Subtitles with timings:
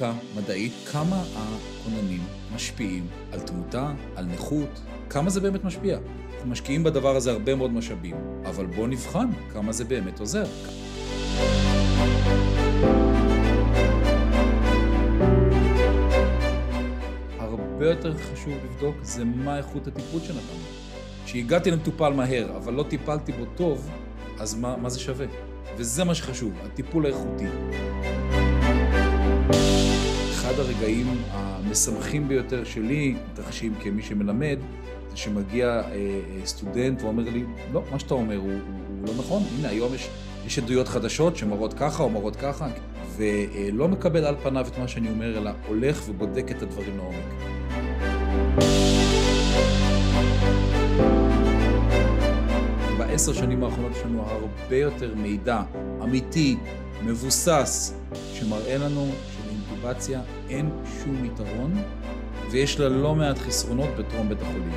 [0.00, 2.20] בדיקה מדעית כמה הכוננים
[2.54, 4.80] משפיעים על תמותה, על נכות,
[5.10, 5.98] כמה זה באמת משפיע.
[6.34, 10.44] אנחנו משקיעים בדבר הזה הרבה מאוד משאבים, אבל בואו נבחן כמה זה באמת עוזר.
[17.38, 20.60] הרבה יותר חשוב לבדוק זה מה איכות הטיפול שנתנו.
[21.24, 23.90] כשהגעתי למטופל מהר, אבל לא טיפלתי בו טוב,
[24.38, 25.26] אז מה, מה זה שווה?
[25.76, 27.46] וזה מה שחשוב, הטיפול האיכותי.
[30.50, 34.58] אחד הרגעים המשמחים ביותר שלי, מתרחשים כמי שמלמד,
[35.10, 39.12] זה שמגיע אה, אה, סטודנט ואומר לי, לא, מה שאתה אומר הוא, הוא, הוא לא
[39.18, 40.08] נכון, הנה היום יש,
[40.46, 42.68] יש עדויות חדשות שמראות ככה או מראות ככה,
[43.16, 47.34] ולא מקבל על פניו את מה שאני אומר, אלא הולך ובודק את הדברים לעומק.
[52.98, 55.62] בעשר שנים האחרונות יש לנו הרבה יותר מידע
[56.02, 56.56] אמיתי,
[57.04, 57.94] מבוסס,
[58.32, 60.20] שמראה לנו שלאינטובציה
[60.50, 60.70] אין
[61.02, 61.74] שום יתרון,
[62.50, 64.72] ויש לה לא מעט חסרונות בטרום בית החולים.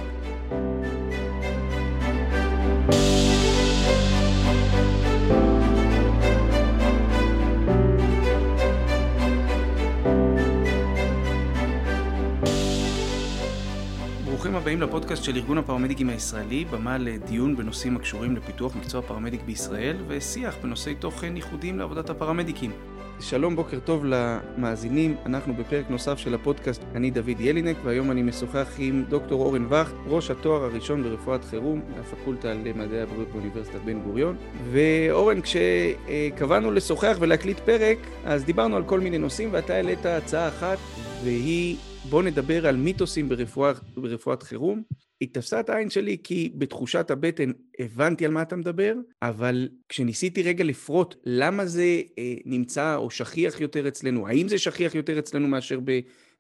[14.26, 19.98] ברוכים הבאים לפודקאסט של ארגון הפרמדיקים הישראלי, במה לדיון בנושאים הקשורים לפיתוח מקצוע פרמדיק בישראל
[20.08, 22.72] ושיח בנושאי תוכן ייחודיים לעבודת הפרמדיקים.
[23.19, 28.67] שלום, בוקר טוב למאזינים, אנחנו בפרק נוסף של הפודקאסט, אני דוד ילינק, והיום אני משוחח
[28.78, 34.38] עם דוקטור אורן וכט, ראש התואר הראשון ברפואת חירום מהפקולטה למדעי הבריאות באוניברסיטת בן גוריון.
[34.72, 40.77] ואורן, כשקבענו לשוחח ולהקליט פרק, אז דיברנו על כל מיני נושאים, ואתה העלית הצעה אחת,
[41.23, 41.77] והיא
[42.09, 44.83] בוא נדבר על מיתוסים ברפואה, ברפואת חירום.
[45.24, 50.44] היא תפסה את העין שלי כי בתחושת הבטן הבנתי על מה אתה מדבר, אבל כשניסיתי
[50.44, 55.48] רגע לפרוט למה זה אה, נמצא או שכיח יותר אצלנו, האם זה שכיח יותר אצלנו
[55.48, 55.80] מאשר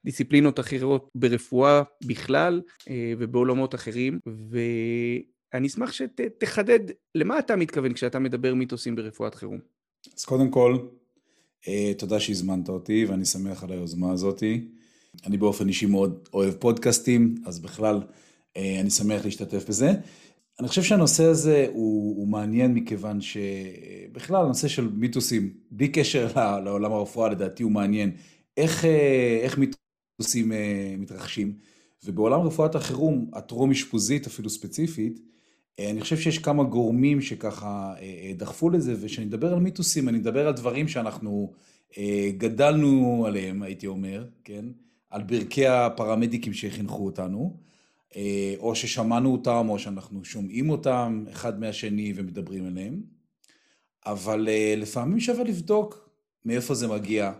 [0.03, 6.79] בדיסציפלינות אחרות ברפואה בכלל אה, ובעולמות אחרים, ואני אשמח שתחדד
[7.15, 9.59] למה אתה מתכוון כשאתה מדבר מיתוסים ברפואת חירום.
[10.17, 10.77] אז קודם כל,
[11.67, 14.67] אה, תודה שהזמנת אותי ואני שמח על היוזמה הזאתי.
[15.25, 17.99] אני באופן אישי מאוד אוהב פודקאסטים, אז בכלל
[18.57, 19.93] אני שמח להשתתף בזה.
[20.59, 26.91] אני חושב שהנושא הזה הוא, הוא מעניין מכיוון שבכלל הנושא של מיתוסים, בלי קשר לעולם
[26.91, 28.11] הרפואה לדעתי הוא מעניין.
[28.57, 31.53] איך, אה, איך מיתוסים אה, מתרחשים?
[32.05, 35.19] ובעולם רפואת החירום, הטרום אשפוזית אפילו ספציפית,
[35.79, 37.93] אני חושב שיש כמה גורמים שככה
[38.37, 41.53] דחפו לזה, וכשאני אדבר על מיתוסים, אני אדבר על דברים שאנחנו
[42.37, 44.65] גדלנו עליהם, הייתי אומר, כן?
[45.09, 47.72] על ברכי הפרמדיקים שחינכו אותנו, אה,
[48.57, 53.01] או ששמענו אותם, או שאנחנו שומעים אותם אחד מהשני ומדברים עליהם,
[54.05, 56.09] אבל אה, לפעמים שווה לבדוק
[56.45, 57.33] מאיפה זה מגיע,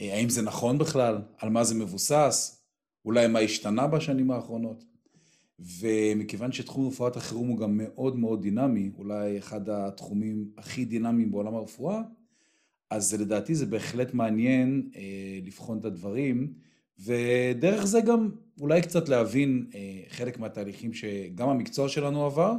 [0.00, 2.62] אה, האם זה נכון בכלל, על מה זה מבוסס,
[3.04, 4.84] אולי מה השתנה בשנים האחרונות.
[5.60, 11.54] ומכיוון שתחום רפואת החירום הוא גם מאוד מאוד דינמי, אולי אחד התחומים הכי דינמיים בעולם
[11.54, 12.02] הרפואה,
[12.90, 15.02] אז לדעתי זה בהחלט מעניין אה,
[15.42, 16.52] לבחון את הדברים
[17.00, 22.52] ודרך זה גם אולי קצת להבין אה, חלק מהתהליכים שגם המקצוע שלנו עבר,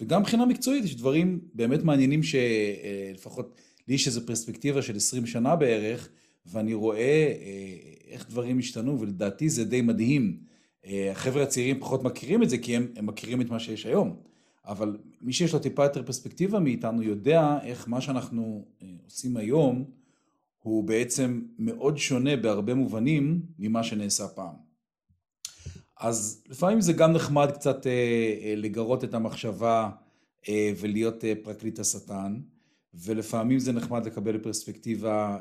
[0.00, 5.26] וגם מבחינה מקצועית יש דברים באמת מעניינים שלפחות אה, לי יש איזו פרספקטיבה של 20
[5.26, 6.08] שנה בערך,
[6.46, 6.98] ואני רואה
[7.40, 7.76] אה,
[8.08, 10.38] איך דברים השתנו, ולדעתי זה די מדהים.
[10.86, 14.16] אה, החבר'ה הצעירים פחות מכירים את זה, כי הם, הם מכירים את מה שיש היום.
[14.66, 19.84] אבל מי שיש לו טיפה יותר פרספקטיבה מאיתנו יודע איך מה שאנחנו אה, עושים היום,
[20.66, 24.54] הוא בעצם מאוד שונה בהרבה מובנים ממה שנעשה פעם.
[26.00, 27.92] אז לפעמים זה גם נחמד קצת אה,
[28.42, 29.90] אה, לגרות את המחשבה
[30.48, 32.40] אה, ולהיות פרקליט השטן,
[32.94, 35.38] ולפעמים זה נחמד לקבל פרספקטיבה,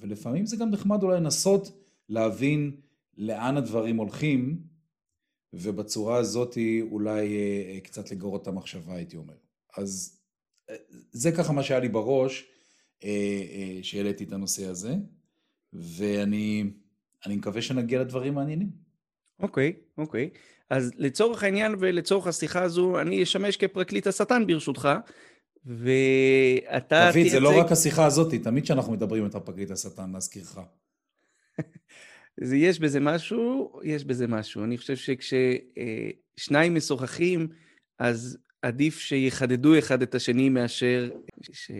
[0.00, 1.72] ולפעמים זה גם נחמד אולי לנסות
[2.08, 2.76] להבין
[3.16, 4.62] לאן הדברים הולכים,
[5.52, 6.58] ובצורה הזאת
[6.90, 7.28] אולי
[7.84, 9.34] קצת לגרות את המחשבה הייתי אומר.
[9.76, 10.20] אז
[11.12, 12.57] זה ככה מה שהיה לי בראש.
[13.04, 13.08] אה,
[13.52, 14.94] אה, שהעליתי את הנושא הזה,
[15.72, 16.70] ואני
[17.26, 18.70] מקווה שנגיע לדברים מעניינים.
[19.40, 20.30] אוקיי, okay, אוקיי.
[20.32, 20.38] Okay.
[20.70, 24.88] אז לצורך העניין ולצורך השיחה הזו, אני אשמש כפרקליט השטן ברשותך,
[25.64, 27.10] ואתה...
[27.14, 30.58] דוד, זה לא רק השיחה הזאת, תמיד כשאנחנו מדברים אתה פרקליט השטן, להזכירך.
[32.68, 34.64] יש בזה משהו, יש בזה משהו.
[34.64, 37.48] אני חושב שכששניים משוחחים,
[37.98, 41.10] אז עדיף שיחדדו אחד את השני מאשר
[41.52, 41.70] ש...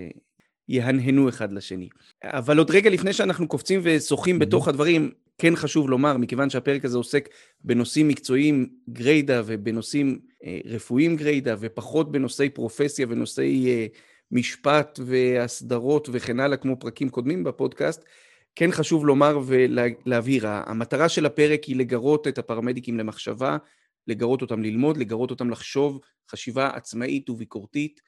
[0.68, 1.88] יהנהנו אחד לשני.
[2.24, 4.38] אבל עוד רגע לפני שאנחנו קופצים ושוחים.
[4.38, 7.28] בתוך הדברים, כן חשוב לומר, מכיוון שהפרק הזה עוסק
[7.64, 13.86] בנושאים מקצועיים גריידא ובנושאים אה, רפואיים גריידא, ופחות בנושאי פרופסיה ונושאי אה,
[14.32, 18.04] משפט והסדרות וכן הלאה, כמו פרקים קודמים בפודקאסט,
[18.54, 23.56] כן חשוב לומר ולהבהיר, המטרה של הפרק היא לגרות את הפרמדיקים למחשבה,
[24.06, 26.00] לגרות אותם ללמוד, לגרות אותם לחשוב
[26.30, 28.00] חשיבה עצמאית וביקורתית.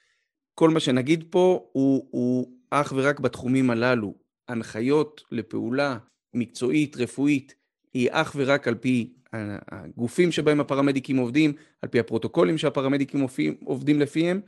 [0.55, 4.15] כל מה שנגיד פה הוא, הוא אך ורק בתחומים הללו.
[4.49, 5.99] הנחיות לפעולה
[6.35, 7.55] מקצועית, רפואית,
[7.95, 11.53] היא אך ורק על פי הגופים שבהם הפרמדיקים עובדים,
[11.83, 13.27] על פי הפרוטוקולים שהפרמדיקים
[13.65, 14.41] עובדים לפיהם,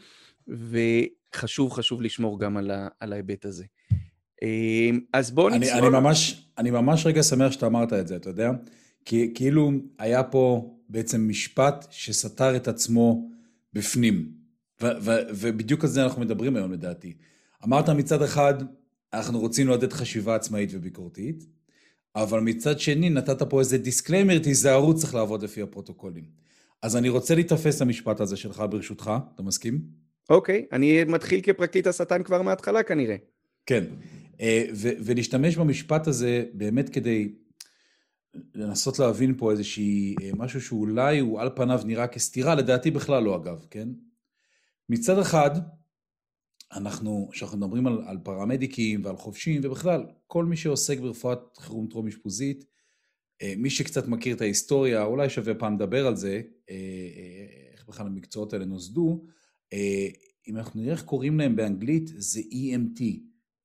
[0.48, 3.64] וחשוב חשוב לשמור גם על, ה, על ההיבט הזה.
[4.42, 5.78] אמ, אז בואו נצלול...
[5.78, 8.50] אני ממש, אני ממש רגע שמח שאתה אמרת את זה, אתה יודע?
[9.04, 13.30] כי כאילו היה פה בעצם משפט שסתר את עצמו
[13.72, 14.41] בפנים.
[15.34, 17.14] ובדיוק על זה אנחנו מדברים היום לדעתי.
[17.64, 18.54] אמרת מצד אחד,
[19.12, 21.44] אנחנו רוצים לעודד חשיבה עצמאית וביקורתית,
[22.16, 26.24] אבל מצד שני נתת פה איזה disclaimer, תיזהרו, צריך לעבוד לפי הפרוטוקולים.
[26.82, 29.80] אז אני רוצה להיתפס למשפט הזה שלך ברשותך, אתה מסכים?
[30.30, 33.16] אוקיי, אוקיי, אני מתחיל כפרקליט השטן כבר מההתחלה כנראה.
[33.66, 33.84] כן,
[34.40, 34.64] אה,
[35.04, 37.32] ולהשתמש במשפט הזה באמת כדי
[38.54, 43.36] לנסות להבין פה איזושהי, אה, משהו שאולי הוא על פניו נראה כסתירה, לדעתי בכלל לא
[43.36, 43.88] אגב, כן?
[44.92, 45.50] מצד אחד,
[46.72, 52.08] אנחנו, כשאנחנו מדברים על, על פרמדיקים ועל חובשים ובכלל, כל מי שעוסק ברפואת חירום טרום
[52.08, 52.64] אשפוזית,
[53.42, 56.42] אה, מי שקצת מכיר את ההיסטוריה, אולי שווה פעם לדבר על זה,
[57.72, 59.24] איך בכלל המקצועות האלה נוסדו,
[60.48, 63.02] אם אנחנו נראה איך קוראים להם באנגלית, זה EMT,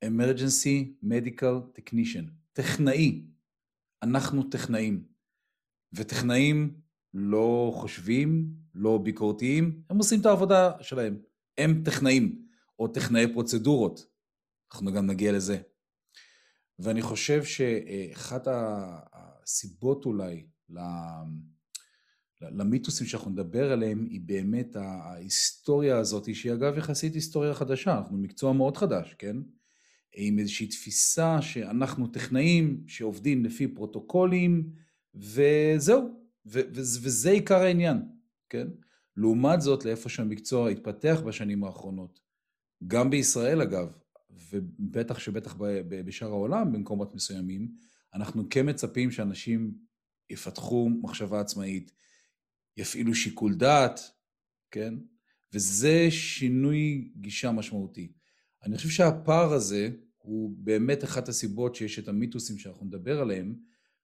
[0.05, 3.21] Emergency Medical Technician, טכנאי.
[4.03, 5.03] אנחנו טכנאים.
[5.93, 6.73] וטכנאים
[7.13, 11.17] לא חושבים, לא ביקורתיים, הם עושים את העבודה שלהם.
[11.57, 12.41] הם טכנאים,
[12.79, 14.05] או טכנאי פרוצדורות.
[14.73, 15.57] אנחנו גם נגיע לזה.
[16.79, 18.47] ואני חושב שאחת
[19.13, 20.45] הסיבות אולי
[22.41, 28.53] למיתוסים שאנחנו נדבר עליהם היא באמת ההיסטוריה הזאת, שהיא אגב יחסית היסטוריה חדשה, אנחנו מקצוע
[28.53, 29.37] מאוד חדש, כן?
[30.15, 34.69] עם איזושהי תפיסה שאנחנו טכנאים שעובדים לפי פרוטוקולים,
[35.15, 36.01] וזהו,
[36.45, 38.01] ו- ו- וזה עיקר העניין,
[38.49, 38.67] כן?
[39.17, 42.19] לעומת זאת, לאיפה שהמקצוע התפתח בשנים האחרונות,
[42.87, 43.97] גם בישראל אגב,
[44.29, 45.55] ובטח שבטח
[45.87, 47.71] בשאר העולם במקומות מסוימים,
[48.13, 49.73] אנחנו כן מצפים שאנשים
[50.29, 51.91] יפתחו מחשבה עצמאית,
[52.77, 53.99] יפעילו שיקול דעת,
[54.71, 54.93] כן?
[55.53, 58.11] וזה שינוי גישה משמעותי.
[58.63, 63.55] אני חושב שהפער הזה הוא באמת אחת הסיבות שיש את המיתוסים שאנחנו נדבר עליהם,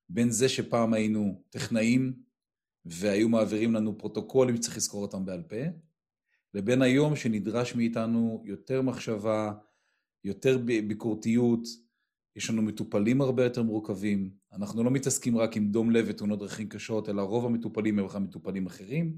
[0.10, 2.14] בין זה שפעם היינו טכנאים
[2.86, 5.56] והיו מעבירים לנו פרוטוקולים שצריך לזכור אותם בעל פה,
[6.54, 9.54] לבין היום שנדרש מאיתנו יותר מחשבה,
[10.24, 10.58] יותר
[10.88, 11.68] ביקורתיות,
[12.36, 16.70] יש לנו מטופלים הרבה יותר מורכבים, אנחנו לא מתעסקים רק עם דום לב ותאונות דרכים
[16.70, 19.18] קשות, אלא רוב המטופלים הם בכלל מטופלים אחרים,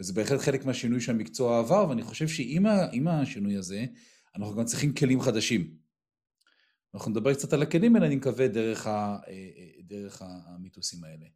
[0.00, 3.84] וזה בהחלט חלק מהשינוי שהמקצוע עבר, ואני חושב שעם השינוי הזה,
[4.36, 5.74] אנחנו גם צריכים כלים חדשים.
[6.94, 11.26] אנחנו נדבר קצת על הכלים האלה, אני מקווה, דרך, ה, אה, אה, דרך המיתוסים האלה.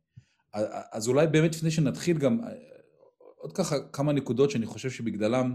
[0.93, 2.53] אז אולי באמת לפני שנתחיל גם, אה,
[3.37, 5.55] עוד ככה כמה נקודות שאני חושב שבגללם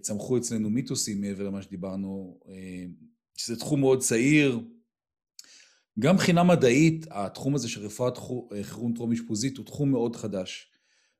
[0.00, 2.38] צמחו אצלנו מיתוסים מעבר למה שדיברנו,
[3.36, 4.60] שזה תחום מאוד צעיר.
[5.98, 8.18] גם מבחינה מדעית, התחום הזה של רפואת
[8.62, 10.70] חירום טרום אשפוזית הוא תחום מאוד חדש.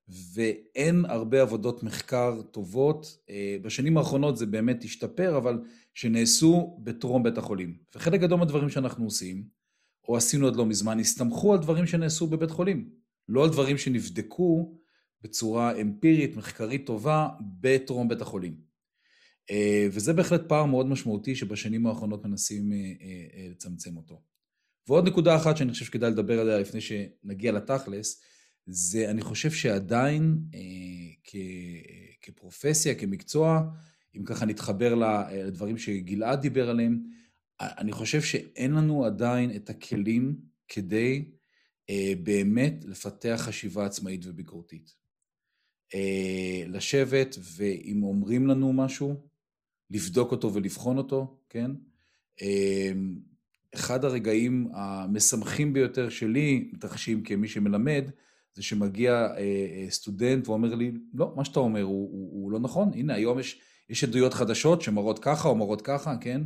[0.09, 3.19] ואין הרבה עבודות מחקר טובות.
[3.31, 5.59] אה, בשנים האחרונות זה באמת השתפר, אבל
[5.95, 7.77] שנעשו בטרום בית החולים.
[7.95, 9.45] וחלק גדול מהדברים שאנחנו עושים,
[10.09, 12.91] או עשינו עד לא מזמן, הסתמכו על דברים שנעשו בבית חולים.
[13.29, 14.79] לא על דברים שנבדקו
[15.23, 17.29] בצורה אמפירית, מחקרית טובה,
[17.61, 18.57] בטרום בית החולים.
[19.51, 24.23] אה, וזה בהחלט פער מאוד משמעותי שבשנים האחרונות מנסים אה, לצמצם אותו.
[24.89, 28.23] ועוד נקודה אחת שאני חושב שכדאי לדבר עליה לפני שנגיע לתכלס,
[28.67, 30.61] זה אני חושב שעדיין אה,
[31.25, 31.37] כ,
[32.23, 33.63] כפרופסיה, כמקצוע,
[34.17, 34.95] אם ככה נתחבר
[35.33, 37.03] לדברים שגלעד דיבר עליהם,
[37.61, 40.37] אני חושב שאין לנו עדיין את הכלים
[40.69, 41.25] כדי
[41.91, 44.95] אה, באמת לפתח חשיבה עצמאית וביקורתית.
[45.95, 49.27] אה, לשבת ואם אומרים לנו משהו,
[49.91, 51.71] לבדוק אותו ולבחון אותו, כן?
[52.43, 52.93] אה,
[53.75, 58.11] אחד הרגעים המשמחים ביותר שלי, מתרחשים כמי שמלמד,
[58.55, 62.59] זה שמגיע אה, אה, סטודנט ואומר לי, לא, מה שאתה אומר הוא, הוא, הוא לא
[62.59, 63.61] נכון, הנה היום יש,
[63.91, 66.43] יש עדויות חדשות שמראות ככה או מראות ככה, כן?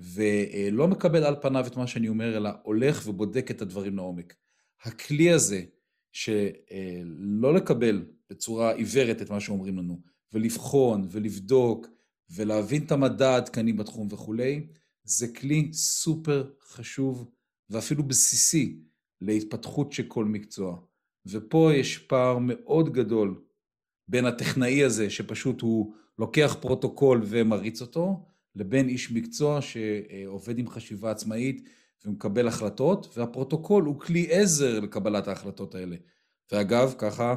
[0.00, 4.34] ולא מקבל על פניו את מה שאני אומר, אלא הולך ובודק את הדברים לעומק.
[4.84, 5.62] הכלי הזה,
[6.12, 10.00] שלא לקבל בצורה עיוורת את מה שאומרים לנו,
[10.32, 11.86] ולבחון ולבדוק
[12.30, 14.66] ולהבין את המדע העדכני בתחום וכולי,
[15.04, 17.30] זה כלי סופר חשוב
[17.70, 18.80] ואפילו בסיסי
[19.20, 20.80] להתפתחות של כל מקצוע.
[21.26, 23.42] ופה יש פער מאוד גדול
[24.08, 28.26] בין הטכנאי הזה, שפשוט הוא לוקח פרוטוקול ומריץ אותו,
[28.56, 31.68] לבין איש מקצוע שעובד עם חשיבה עצמאית
[32.04, 35.96] ומקבל החלטות, והפרוטוקול הוא כלי עזר לקבלת ההחלטות האלה.
[36.52, 37.34] ואגב, ככה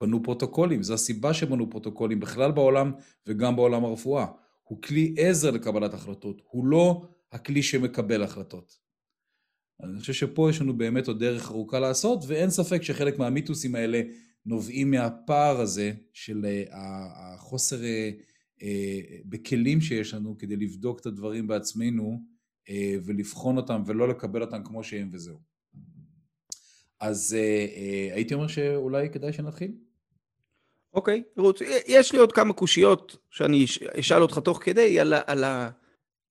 [0.00, 2.92] בנו פרוטוקולים, זו הסיבה שבנו פרוטוקולים בכלל בעולם
[3.26, 4.26] וגם בעולם הרפואה.
[4.62, 8.78] הוא כלי עזר לקבלת החלטות, הוא לא הכלי שמקבל החלטות.
[9.82, 14.02] אני חושב שפה יש לנו באמת עוד דרך ארוכה לעשות, ואין ספק שחלק מהמיתוסים האלה
[14.46, 18.10] נובעים מהפער הזה של אה, החוסר אה,
[19.24, 22.22] בכלים שיש לנו כדי לבדוק את הדברים בעצמנו
[23.04, 25.38] ולבחון אותם ולא לקבל אותם כמו שהם וזהו.
[27.00, 27.36] אז
[28.12, 29.72] הייתי אומר שאולי כדאי שנתחיל.
[30.94, 33.64] אוקיי, okay, יש לי עוד כמה קושיות שאני
[34.00, 35.44] אשאל אותך תוך כדי על, על,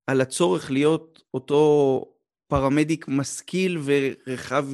[0.07, 2.15] על הצורך להיות אותו
[2.47, 4.65] פרמדיק משכיל ורחב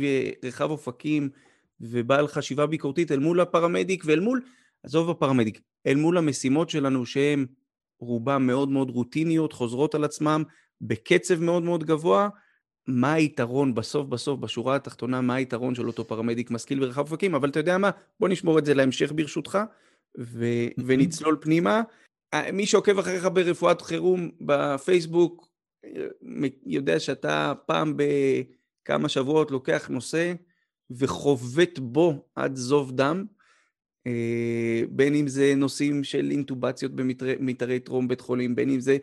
[0.72, 1.30] אופקים
[1.82, 4.42] ובעל חשיבה ביקורתית אל מול הפרמדיק ואל מול,
[4.84, 7.46] עזוב הפרמדיק, אל מול המשימות שלנו שהן
[8.00, 10.44] רובן מאוד מאוד רוטיניות, חוזרות על עצמם
[10.82, 12.30] בקצב מאוד מאוד גבוה,
[12.88, 17.50] מה היתרון בסוף בסוף בשורה התחתונה, מה היתרון של אותו פרמדיק משכיל ורחב אופקים, אבל
[17.50, 19.60] אתה יודע מה, בוא נשמור את זה להמשך ברשותך,
[20.20, 21.82] ו- ונצלול פנימה.
[22.54, 25.48] מי שעוקב אחריך ברפואת חירום בפייסבוק,
[26.66, 30.34] יודע שאתה פעם בכמה שבועות לוקח נושא
[30.92, 33.41] וחובט בו עד זוב דם, אה,
[34.90, 38.98] בין אם זה נושאים של אינטובציות במיתרי טרום בית חולים, בין אם זה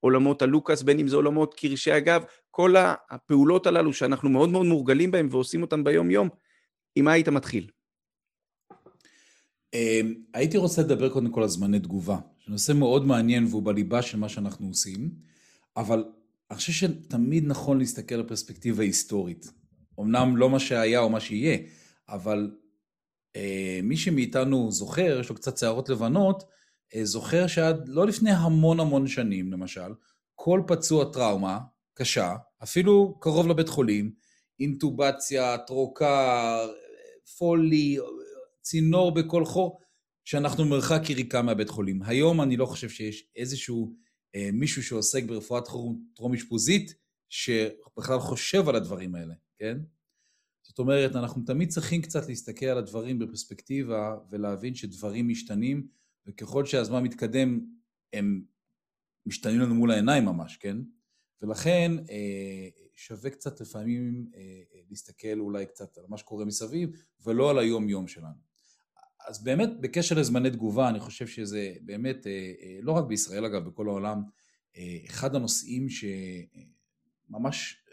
[0.00, 2.74] עולמות הלוקאס, בין אם זה עולמות קרשי הגב, כל
[3.10, 6.28] הפעולות הללו שאנחנו מאוד מאוד מורגלים בהן ועושים אותן ביום יום,
[6.96, 7.70] עם מה היית מתחיל?
[9.74, 14.18] אמ, הייתי רוצה לדבר קודם כל על זמני תגובה, שנושא מאוד מעניין והוא בליבה של
[14.18, 15.10] מה שאנחנו עושים,
[15.76, 16.04] אבל
[16.50, 19.52] אני חושב שתמיד נכון להסתכל על פרספקטיבה היסטורית.
[20.00, 21.58] אמנם לא מה שהיה או מה שיהיה,
[22.08, 22.63] אבל אה,
[23.82, 26.44] מי שמאיתנו זוכר, יש לו קצת שערות לבנות,
[26.94, 29.94] אה, זוכר שעד לא לפני המון המון שנים, למשל,
[30.34, 31.58] כל פצוע טראומה
[31.94, 34.12] קשה, אפילו קרוב לבית חולים,
[34.60, 36.66] אינטובציה, טרוקר,
[37.38, 37.98] פולי,
[38.62, 39.80] צינור בכל חור,
[40.24, 42.02] שאנחנו מרחק יריקה מהבית חולים.
[42.02, 43.94] היום אני לא חושב שיש איזשהו
[44.34, 45.64] אה, מישהו שעוסק ברפואת
[46.14, 46.94] טרום אשפוזית,
[47.28, 49.78] שבכלל חושב על הדברים האלה, כן?
[50.74, 55.86] זאת אומרת, אנחנו תמיד צריכים קצת להסתכל על הדברים בפרספקטיבה ולהבין שדברים משתנים,
[56.26, 57.60] וככל שהזמן מתקדם,
[58.12, 58.44] הם
[59.26, 60.76] משתנים לנו מול העיניים ממש, כן?
[61.42, 66.90] ולכן אה, שווה קצת לפעמים אה, להסתכל אולי קצת על מה שקורה מסביב,
[67.24, 68.54] ולא על היום-יום שלנו.
[69.26, 73.64] אז באמת בקשר לזמני תגובה אני חושב שזה באמת, אה, אה, לא רק בישראל אגב,
[73.64, 74.22] בכל העולם,
[74.76, 75.86] אה, אחד הנושאים
[77.28, 77.83] שממש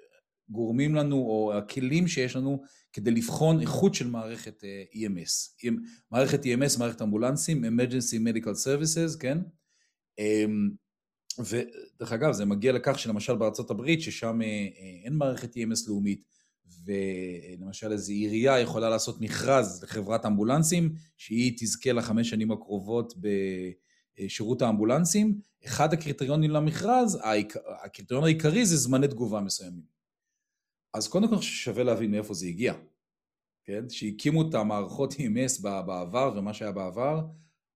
[0.51, 5.67] גורמים לנו, או הכלים שיש לנו כדי לבחון איכות של מערכת EMS.
[6.12, 9.38] מערכת EMS, מערכת אמבולנסים, Emergency Medical Services, כן?
[10.20, 10.70] אמ,
[11.39, 14.39] ודרך אגב, זה מגיע לכך שלמשל בארצות הברית, ששם
[15.05, 16.24] אין מערכת EMS לאומית,
[16.86, 23.13] ולמשל איזו עירייה יכולה לעשות מכרז לחברת אמבולנסים, שהיא תזכה לחמש שנים הקרובות
[24.17, 25.39] בשירות האמבולנסים.
[25.65, 27.20] אחד הקריטריונים למכרז,
[27.84, 29.90] הקריטריון העיקרי זה זמני תגובה מסוימים.
[30.93, 32.74] אז קודם כל שווה להבין מאיפה זה הגיע.
[33.63, 33.89] כן?
[33.89, 37.25] שהקימו את המערכות EMS בעבר ומה שהיה בעבר,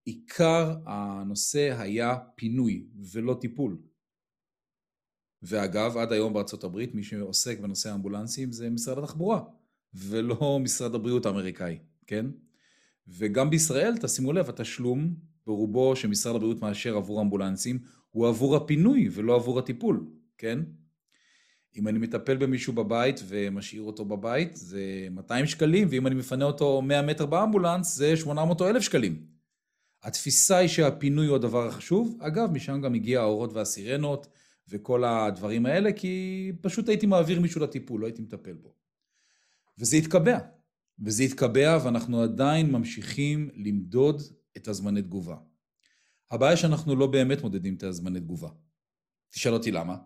[0.06, 3.78] עיקר הנושא היה פינוי ולא טיפול.
[5.42, 9.42] ואגב, עד היום בארצות הברית מי שעוסק בנושא האמבולנסים זה משרד התחבורה,
[9.94, 12.26] ולא משרד הבריאות האמריקאי, כן?
[13.08, 17.80] וגם בישראל, תשימו לב, התשלום ברובו שמשרד הבריאות מאשר עבור אמבולנסים,
[18.10, 20.08] הוא עבור הפינוי ולא עבור הטיפול,
[20.38, 20.60] כן?
[21.78, 26.82] אם אני מטפל במישהו בבית ומשאיר אותו בבית זה 200 שקלים, ואם אני מפנה אותו
[26.82, 29.26] 100 מטר באמבולנס זה 800 או 1,000 שקלים.
[30.04, 32.18] התפיסה היא שהפינוי הוא הדבר החשוב.
[32.22, 34.28] אגב, משם גם הגיע האורות והסירנות,
[34.70, 38.74] וכל הדברים האלה, כי פשוט הייתי מעביר מישהו לטיפול, לא הייתי מטפל בו.
[39.80, 40.38] וזה התקבע.
[41.00, 44.22] וזה התקבע ואנחנו עדיין ממשיכים למדוד
[44.58, 45.38] את הזמני תגובה.
[46.32, 48.50] הבעיה שאנחנו לא באמת מודדים את הזמני תגובה.
[49.30, 49.98] תשאל אותי למה.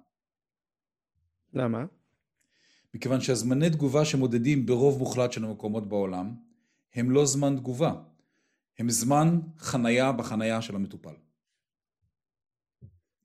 [1.54, 1.86] למה?
[2.94, 6.36] מכיוון שהזמני תגובה שמודדים ברוב מוחלט של המקומות בעולם,
[6.96, 7.94] הם לא זמן תגובה,
[8.80, 11.14] הם זמן חנייה בחנייה של המטופל.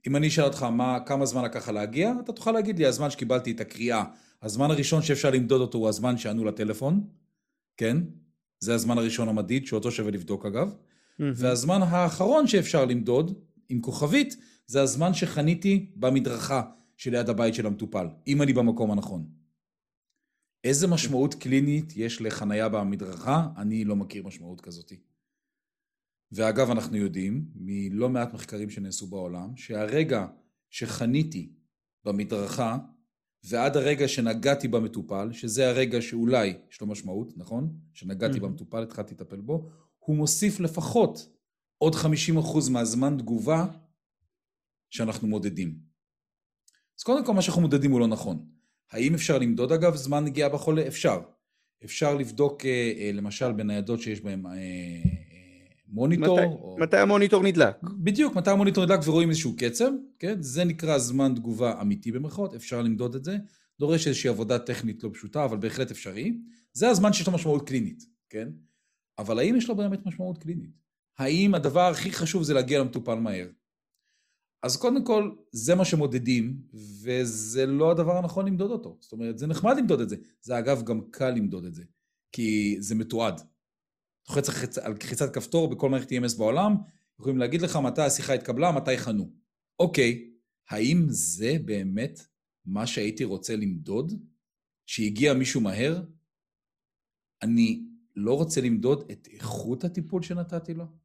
[0.06, 3.50] אם אני אשאל אותך מה, כמה זמן לקח להגיע, אתה תוכל להגיד לי, הזמן שקיבלתי
[3.50, 4.04] את הקריאה,
[4.42, 7.06] הזמן הראשון שאפשר למדוד אותו הוא הזמן שענו לטלפון,
[7.76, 7.96] כן?
[8.60, 10.74] זה הזמן הראשון המדיד, שאותו שווה לבדוק אגב.
[10.74, 11.22] Mm-hmm.
[11.34, 13.38] והזמן האחרון שאפשר למדוד,
[13.68, 16.62] עם כוכבית, זה הזמן שחניתי במדרכה
[16.96, 19.26] שליד הבית של המטופל, אם אני במקום הנכון.
[20.64, 23.48] איזה משמעות קלינית יש לחנייה במדרכה?
[23.56, 25.00] אני לא מכיר משמעות כזאתי.
[26.32, 30.26] ואגב, אנחנו יודעים, מלא מעט מחקרים שנעשו בעולם, שהרגע
[30.70, 31.52] שחניתי
[32.04, 32.78] במדרכה,
[33.44, 37.78] ועד הרגע שנגעתי במטופל, שזה הרגע שאולי יש לו משמעות, נכון?
[37.92, 38.40] שנגעתי mm-hmm.
[38.40, 41.28] במטופל, התחלתי לטפל בו, הוא מוסיף לפחות
[41.78, 43.66] עוד 50% מהזמן תגובה
[44.90, 45.78] שאנחנו מודדים.
[46.98, 48.44] אז קודם כל מה שאנחנו מודדים הוא לא נכון.
[48.92, 50.86] האם אפשר למדוד אגב זמן נגיעה בחולה?
[50.86, 51.20] אפשר.
[51.84, 54.52] אפשר לבדוק אה, אה, למשל בניידות שיש בהן אה,
[55.88, 56.38] מוניטור.
[56.38, 56.76] מתי, או...
[56.80, 57.76] מתי המוניטור נדלק?
[57.82, 60.42] בדיוק, מתי המוניטור נדלק ורואים איזשהו קצב, כן?
[60.42, 63.36] זה נקרא זמן תגובה אמיתי במרכאות, אפשר למדוד את זה.
[63.80, 66.38] דורש איזושהי עבודה טכנית לא פשוטה, אבל בהחלט אפשרי.
[66.72, 68.48] זה הזמן שיש לו משמעות קלינית, כן?
[69.18, 70.70] אבל האם יש לו באמת משמעות קלינית?
[71.18, 73.46] האם הדבר הכי חשוב זה להגיע למטופל מהר?
[74.64, 76.62] אז קודם כל, זה מה שמודדים,
[77.02, 78.98] וזה לא הדבר הנכון למדוד אותו.
[79.00, 80.16] זאת אומרת, זה נחמד למדוד את זה.
[80.40, 81.84] זה אגב גם קל למדוד את זה,
[82.32, 83.34] כי זה מתועד.
[84.22, 86.76] אתה לוחץ על קחיצת כפתור בכל מערכת EMS בעולם,
[87.20, 89.30] יכולים להגיד לך מתי השיחה התקבלה, מתי חנו.
[89.78, 90.30] אוקיי,
[90.68, 92.20] האם זה באמת
[92.66, 94.12] מה שהייתי רוצה למדוד?
[94.86, 96.02] שהגיע מישהו מהר?
[97.42, 97.84] אני
[98.16, 101.03] לא רוצה למדוד את איכות הטיפול שנתתי לו?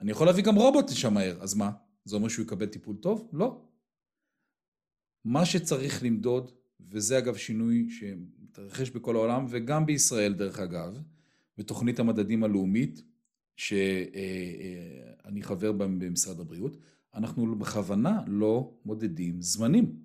[0.00, 1.70] אני יכול להביא גם רובוט לשם מהר, אז מה?
[2.04, 3.30] זה אומר שהוא יקבל טיפול טוב?
[3.32, 3.62] לא.
[5.24, 6.50] מה שצריך למדוד,
[6.90, 11.02] וזה אגב שינוי שמתרחש בכל העולם, וגם בישראל דרך אגב,
[11.58, 13.02] בתוכנית המדדים הלאומית,
[13.56, 16.76] שאני חבר בה במשרד הבריאות,
[17.14, 19.96] אנחנו בכוונה לא מודדים זמנים.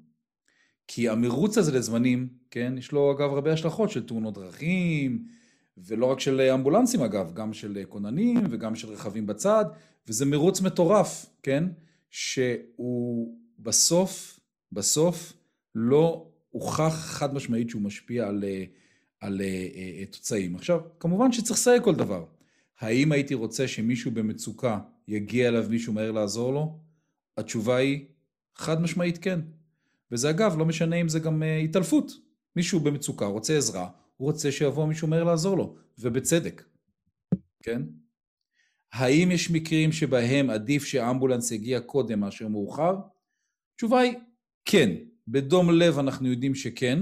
[0.87, 5.25] כי המרוץ הזה לזמנים, כן, יש לו אגב הרבה השלכות של תאונות דרכים,
[5.77, 9.65] ולא רק של אמבולנסים אגב, גם של כוננים וגם של רכבים בצד,
[10.07, 11.63] וזה מרוץ מטורף, כן?
[12.09, 14.39] שהוא בסוף,
[14.71, 15.33] בסוף
[15.75, 18.43] לא הוכח חד משמעית שהוא משפיע על,
[19.19, 20.55] על uh, תוצאים.
[20.55, 22.25] עכשיו, כמובן שצריך לסייג כל דבר.
[22.79, 26.79] האם הייתי רוצה שמישהו במצוקה יגיע אליו מישהו מהר לעזור לו?
[27.37, 28.05] התשובה היא
[28.55, 29.39] חד משמעית כן.
[30.11, 32.11] וזה אגב, לא משנה אם זה גם uh, התעלפות.
[32.55, 36.63] מישהו במצוקה רוצה עזרה, הוא רוצה שיבוא מישהו מהר לעזור לו, ובצדק,
[37.63, 37.81] כן?
[38.93, 42.95] האם יש מקרים שבהם עדיף שאמבולנס יגיע קודם מאשר מאוחר?
[43.73, 44.17] התשובה היא
[44.65, 44.95] כן.
[45.27, 46.99] בדום לב אנחנו יודעים שכן.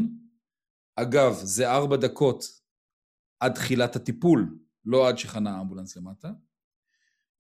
[0.96, 2.46] אגב, זה ארבע דקות
[3.40, 6.32] עד תחילת הטיפול, לא עד שחנה האמבולנס למטה.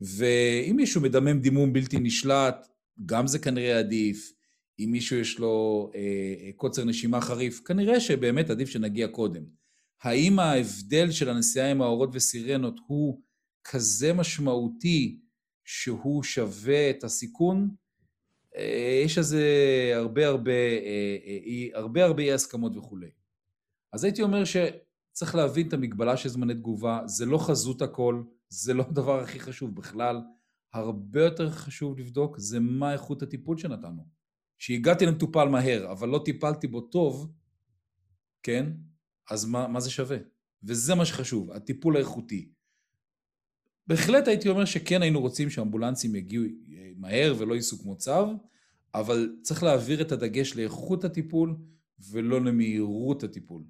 [0.01, 2.67] ואם מישהו מדמם דימום בלתי נשלט,
[3.05, 4.33] גם זה כנראה עדיף.
[4.79, 5.99] אם מישהו יש לו אה,
[6.45, 9.62] אה קוצר נשימה חריף, כנראה שבאמת עדיף שנגיע קודם.
[10.03, 13.21] האם ההבדל של הנסיעה עם האורות וסירנות הוא
[13.63, 15.19] כזה משמעותי
[15.65, 17.75] שהוא שווה את הסיכון?
[18.55, 19.45] אה, יש לזה
[19.95, 23.09] הרבה הרבה, אה, אה, הרבה הרבה אי הסכמות וכולי.
[23.93, 28.73] אז הייתי אומר שצריך להבין את המגבלה של זמני תגובה, זה לא חזות הכל, זה
[28.73, 30.21] לא הדבר הכי חשוב בכלל.
[30.73, 34.07] הרבה יותר חשוב לבדוק זה מה איכות הטיפול שנתנו.
[34.57, 37.33] שהגעתי למטופל מהר, אבל לא טיפלתי בו טוב,
[38.43, 38.71] כן?
[39.29, 40.17] אז מה, מה זה שווה?
[40.63, 42.49] וזה מה שחשוב, הטיפול האיכותי.
[43.87, 48.37] בהחלט הייתי אומר שכן היינו רוצים שאמבולנסים יגיעו אה, מהר ולא ייסעו כמו צו,
[48.93, 51.55] אבל צריך להעביר את הדגש לאיכות הטיפול
[52.11, 53.63] ולא למהירות הטיפול.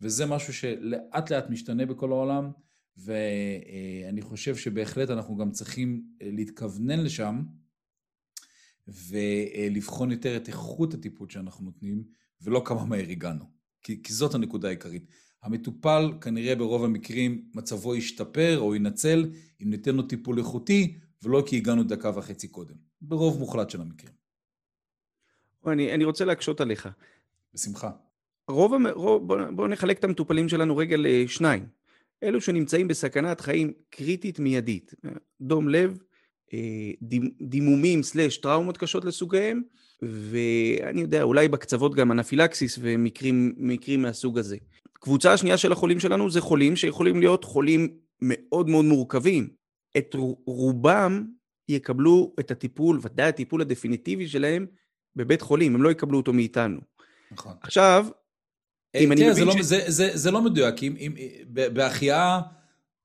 [0.00, 2.50] וזה משהו שלאט לאט משתנה בכל העולם,
[2.96, 7.42] ואני חושב שבהחלט אנחנו גם צריכים אה, להתכוונן לשם
[8.88, 12.04] ולבחון יותר את איכות הטיפול שאנחנו נותנים,
[12.42, 13.59] ולא כמה מהר הגענו.
[13.82, 15.06] כי, כי זאת הנקודה העיקרית.
[15.42, 19.30] המטופל כנראה ברוב המקרים מצבו ישתפר או ינצל
[19.62, 22.74] אם ניתן לו טיפול איכותי ולא כי הגענו דקה וחצי קודם.
[23.00, 24.12] ברוב מוחלט של המקרים.
[25.66, 26.88] אני, אני רוצה להקשות עליך.
[27.54, 27.90] בשמחה.
[28.48, 31.66] רוב, רוב בוא, בוא נחלק את המטופלים שלנו רגע לשניים.
[32.22, 34.94] אלו שנמצאים בסכנת חיים קריטית מיידית.
[35.40, 35.98] דום לב,
[36.52, 36.90] אה,
[37.42, 39.62] דימומים סלש טראומות קשות לסוגיהם,
[40.02, 44.56] ואני יודע, אולי בקצוות גם אנפילקסיס ומקרים מהסוג הזה.
[44.92, 47.88] קבוצה השנייה של החולים שלנו זה חולים שיכולים להיות חולים
[48.22, 49.48] מאוד מאוד מורכבים.
[49.96, 50.14] את
[50.46, 51.24] רובם
[51.68, 54.66] יקבלו את הטיפול, ודאי הטיפול הדפיניטיבי שלהם,
[55.16, 56.80] בבית חולים, הם לא יקבלו אותו מאיתנו.
[57.32, 57.52] נכון.
[57.62, 58.06] עכשיו,
[58.94, 59.90] אם כן, אני מבין זה לא.
[60.14, 61.14] זה, לא מדויק, אם,
[61.72, 62.40] בהחייאה,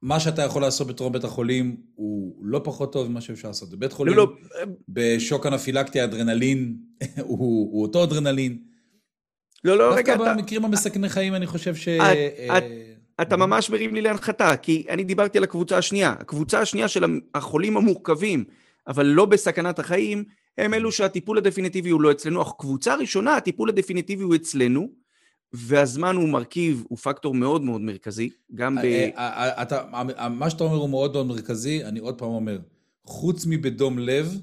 [0.06, 3.92] מה שאתה יכול לעשות בתור בית החולים הוא לא פחות טוב ממה שאפשר לעשות בבית
[3.92, 4.16] לא, חולים.
[4.16, 4.28] לא,
[4.60, 4.66] לא.
[4.90, 6.78] בשוק אנפילקטי אדרנלין
[7.22, 8.58] הוא, הוא אותו אדרנלין.
[9.64, 10.24] לא, לא, רגע, אתה...
[10.24, 11.88] דווקא במקרים המסכני חיים אני חושב ש...
[13.22, 16.16] אתה ממש מרים לי להנחתה, כי אני דיברתי על הקבוצה השנייה.
[16.20, 18.44] הקבוצה השנייה של החולים המורכבים,
[18.88, 20.24] אבל לא בסכנת החיים,
[20.58, 22.42] הם אלו שהטיפול הדפיניטיבי הוא לא אצלנו.
[22.42, 24.90] הקבוצה הראשונה, הטיפול הדפיניטיבי הוא אצלנו,
[25.58, 28.86] והזמן הוא מרכיב, הוא פקטור מאוד מאוד מרכזי, גם ב...
[28.86, 29.84] אה, אה, אה, אתה,
[30.30, 32.60] מה שאתה אומר הוא מאוד מאוד מרכזי, אני עוד פעם אומר,
[33.06, 34.40] חוץ מבדום לב,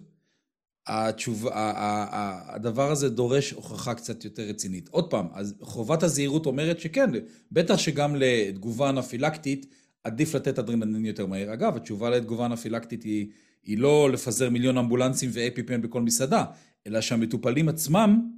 [0.87, 1.49] התשוב...
[1.53, 4.89] הדבר הזה דורש הוכחה קצת יותר רצינית.
[4.89, 7.11] עוד פעם, אז חובת הזהירות אומרת שכן,
[7.53, 9.67] בטח שגם לתגובה אנפילקטית
[10.05, 11.53] עדיף לתת אדרנלין יותר מהר.
[11.53, 13.27] אגב, התשובה לתגובה אנפילקטית היא,
[13.65, 16.45] היא לא לפזר מיליון אמבולנסים ואפיפן בכל מסעדה,
[16.87, 18.31] אלא שהמטופלים עצמם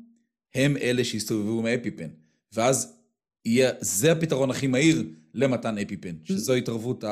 [0.55, 2.09] הם אלה שיסתובבו עם האפיפן.
[2.55, 2.97] ואז
[3.45, 7.05] יהיה, זה הפתרון הכי מהיר למתן אפיפן, שזו התערבות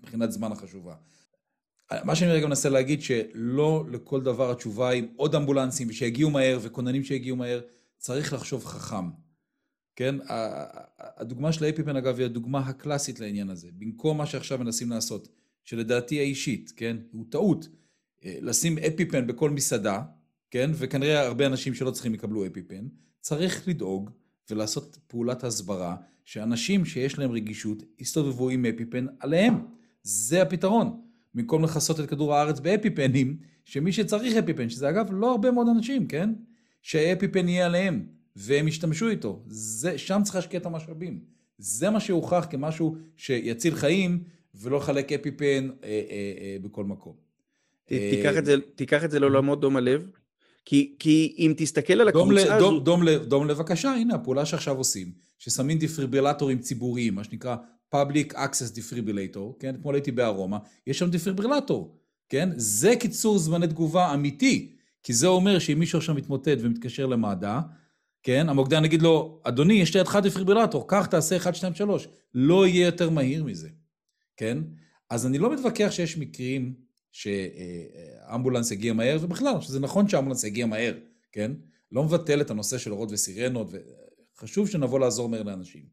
[0.00, 0.94] מבחינת זמן החשובה.
[2.04, 7.04] מה שאני רגע מנסה להגיד, שלא לכל דבר התשובה היא עוד אמבולנסים שיגיעו מהר וכוננים
[7.04, 7.60] שיגיעו מהר,
[7.98, 9.10] צריך לחשוב חכם.
[9.96, 10.14] כן?
[10.98, 13.68] הדוגמה של האפיפן אגב היא הדוגמה הקלאסית לעניין הזה.
[13.78, 15.28] במקום מה שעכשיו מנסים לעשות,
[15.64, 16.96] שלדעתי האישית, כן?
[17.12, 17.68] הוא טעות.
[18.24, 20.02] אה, לשים אפיפן בכל מסעדה,
[20.50, 20.70] כן?
[20.74, 22.88] וכנראה הרבה אנשים שלא צריכים יקבלו אפיפן.
[23.20, 24.10] צריך לדאוג
[24.50, 29.54] ולעשות פעולת הסברה שאנשים שיש להם רגישות יסתובבו עם אפיפן עליהם.
[30.02, 31.00] זה הפתרון.
[31.34, 36.06] במקום לכסות את כדור הארץ באפיפנים, שמי שצריך אפיפן, שזה אגב לא הרבה מאוד אנשים,
[36.06, 36.30] כן?
[36.82, 39.42] שהאפיפן יהיה עליהם, והם ישתמשו איתו.
[39.46, 41.20] זה, שם צריך להשקיע את המשאבים.
[41.58, 44.24] זה מה שהוכח כמשהו שיציל חיים,
[44.54, 47.14] ולא לחלק אפיפן אה, אה, אה, בכל מקום.
[47.84, 50.10] תיקח את זה, תיקח את זה לעולמות דום הלב,
[50.64, 52.58] כי, כי אם תסתכל על הקבוצה הזו...
[52.58, 57.56] דום, דום, דום, דום לבקשה, הנה הפעולה שעכשיו עושים, ששמים דיפריבילטורים ציבוריים, מה שנקרא
[57.94, 59.74] Public Access Defibrillator, כן?
[59.74, 61.96] אתמול הייתי בארומה, יש שם דיפריבילטור,
[62.28, 62.48] כן?
[62.56, 67.60] זה קיצור זמני תגובה אמיתי, כי זה אומר שאם מישהו עכשיו מתמוטט ומתקשר למד"א,
[68.22, 68.48] כן?
[68.48, 72.08] המוקדן יגיד לו, אדוני, יש לידך דיפריבילטור, קח, תעשה 1, 2, 3.
[72.34, 73.68] לא יהיה יותר מהיר מזה,
[74.36, 74.58] כן?
[75.10, 76.74] אז אני לא מתווכח שיש מקרים
[77.12, 80.94] שאמבולנס יגיע מהר, ובכלל, שזה נכון שאמבולנס יגיע מהר,
[81.32, 81.52] כן?
[81.92, 83.68] לא מבטל את הנושא של אורות וסירנות,
[84.36, 85.84] וחשוב שנבוא לעזור מהר לאנשים.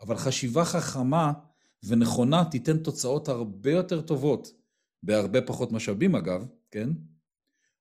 [0.00, 1.32] אבל חשיבה חכמה
[1.82, 4.52] ונכונה תיתן תוצאות הרבה יותר טובות,
[5.02, 6.88] בהרבה פחות משאבים אגב, כן?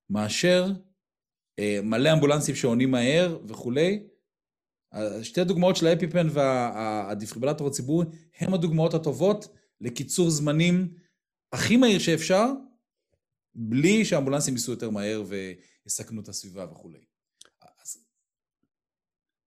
[0.10, 0.72] מאשר
[1.60, 4.04] אה, מלא אמבולנסים שעונים מהר וכולי.
[5.22, 8.06] שתי דוגמאות של האפיפן והדיפריבלטור הציבורי
[8.40, 9.48] הם הדוגמאות הטובות
[9.82, 10.94] לקיצור זמנים
[11.54, 12.52] הכי מהיר שאפשר,
[13.56, 17.06] בלי שהאמבולנסים ייסעו יותר מהר ויסכנו את הסביבה וכולי.
[17.84, 18.06] אז...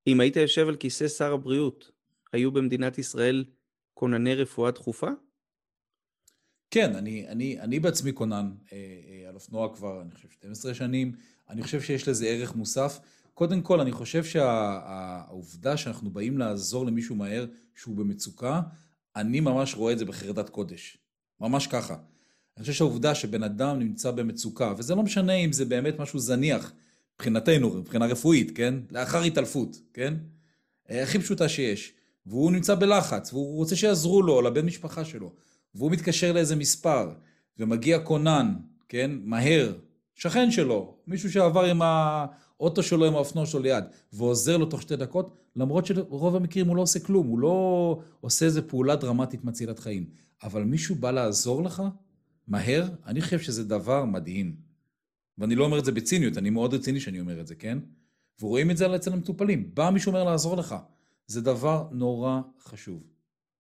[0.06, 1.90] אם היית יושב על כיסא שר הבריאות,
[2.32, 3.44] היו במדינת ישראל
[3.94, 5.08] כונני רפואה דחופה?
[6.70, 11.12] כן, אני, אני, אני בעצמי כונן אה, אה, על אופנוע כבר, אני חושב, 12 שנים.
[11.48, 12.98] אני חושב שיש לזה ערך מוסף.
[13.34, 18.60] קודם כל, אני חושב שהעובדה שה, שאנחנו באים לעזור למישהו מהר שהוא במצוקה,
[19.16, 20.98] אני ממש רואה את זה בחרדת קודש.
[21.40, 21.96] ממש ככה.
[22.58, 26.72] אני חושב שהעובדה שבן אדם נמצא במצוקה, וזה לא משנה אם זה באמת משהו זניח,
[27.14, 28.74] מבחינתנו, מבחינה רפואית, כן?
[28.90, 30.14] לאחר התעלפות, כן?
[30.90, 31.92] אה, הכי פשוטה שיש.
[32.26, 35.32] והוא נמצא בלחץ, והוא רוצה שיעזרו לו, לבן משפחה שלו,
[35.74, 37.10] והוא מתקשר לאיזה מספר,
[37.58, 38.54] ומגיע כונן,
[38.88, 39.10] כן?
[39.24, 39.72] מהר,
[40.14, 44.96] שכן שלו, מישהו שעבר עם האוטו שלו, עם האופנוע שלו ליד, ועוזר לו תוך שתי
[44.96, 49.78] דקות, למרות שרוב המקרים הוא לא עושה כלום, הוא לא עושה איזה פעולה דרמטית מצילת
[49.78, 50.06] חיים.
[50.42, 51.82] אבל מישהו בא לעזור לך,
[52.48, 54.56] מהר, אני חושב שזה דבר מדהים.
[55.38, 57.78] ואני לא אומר את זה בציניות, אני מאוד רציני שאני אומר את זה, כן?
[58.40, 59.74] ורואים את זה אצל המטופלים.
[59.74, 60.74] בא מישהו אומר לעזור לך.
[61.26, 63.02] זה דבר נורא חשוב.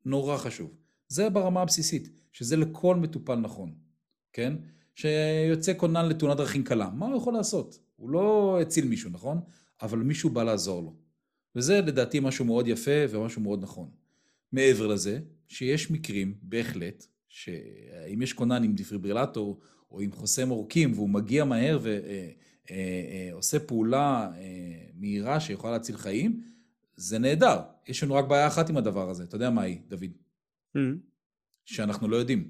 [0.04, 0.74] נורא חשוב.
[1.08, 3.74] זה ברמה הבסיסית, שזה לכל מטופל נכון,
[4.32, 4.54] כן?
[4.94, 7.78] שיוצא כונן לתאונת דרכים קלה, מה הוא יכול לעשות?
[7.96, 9.40] הוא לא הציל מישהו, נכון?
[9.82, 10.94] אבל מישהו בא לעזור לו.
[11.56, 13.90] וזה לדעתי משהו מאוד יפה ומשהו מאוד נכון.
[14.52, 19.60] מעבר לזה, שיש מקרים, בהחלט, שאם יש כונן עם דיפריברילטור
[19.90, 24.30] או עם חוסם עורקים והוא מגיע מהר ועושה אה, אה, אה, פעולה
[24.94, 26.42] מהירה שיכולה להציל חיים,
[26.96, 27.60] זה נהדר.
[27.88, 29.24] יש לנו רק בעיה אחת עם הדבר הזה.
[29.24, 30.04] אתה יודע מה היא, דוד?
[30.76, 30.80] Mm-hmm.
[31.64, 32.48] שאנחנו לא יודעים.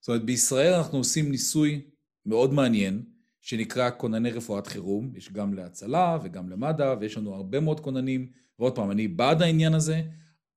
[0.00, 1.80] זאת אומרת, בישראל אנחנו עושים ניסוי
[2.26, 3.02] מאוד מעניין,
[3.40, 5.12] שנקרא כונני רפואת חירום.
[5.16, 8.30] יש גם להצלה וגם למד"א, ויש לנו הרבה מאוד כוננים.
[8.58, 10.02] ועוד פעם, אני בעד העניין הזה,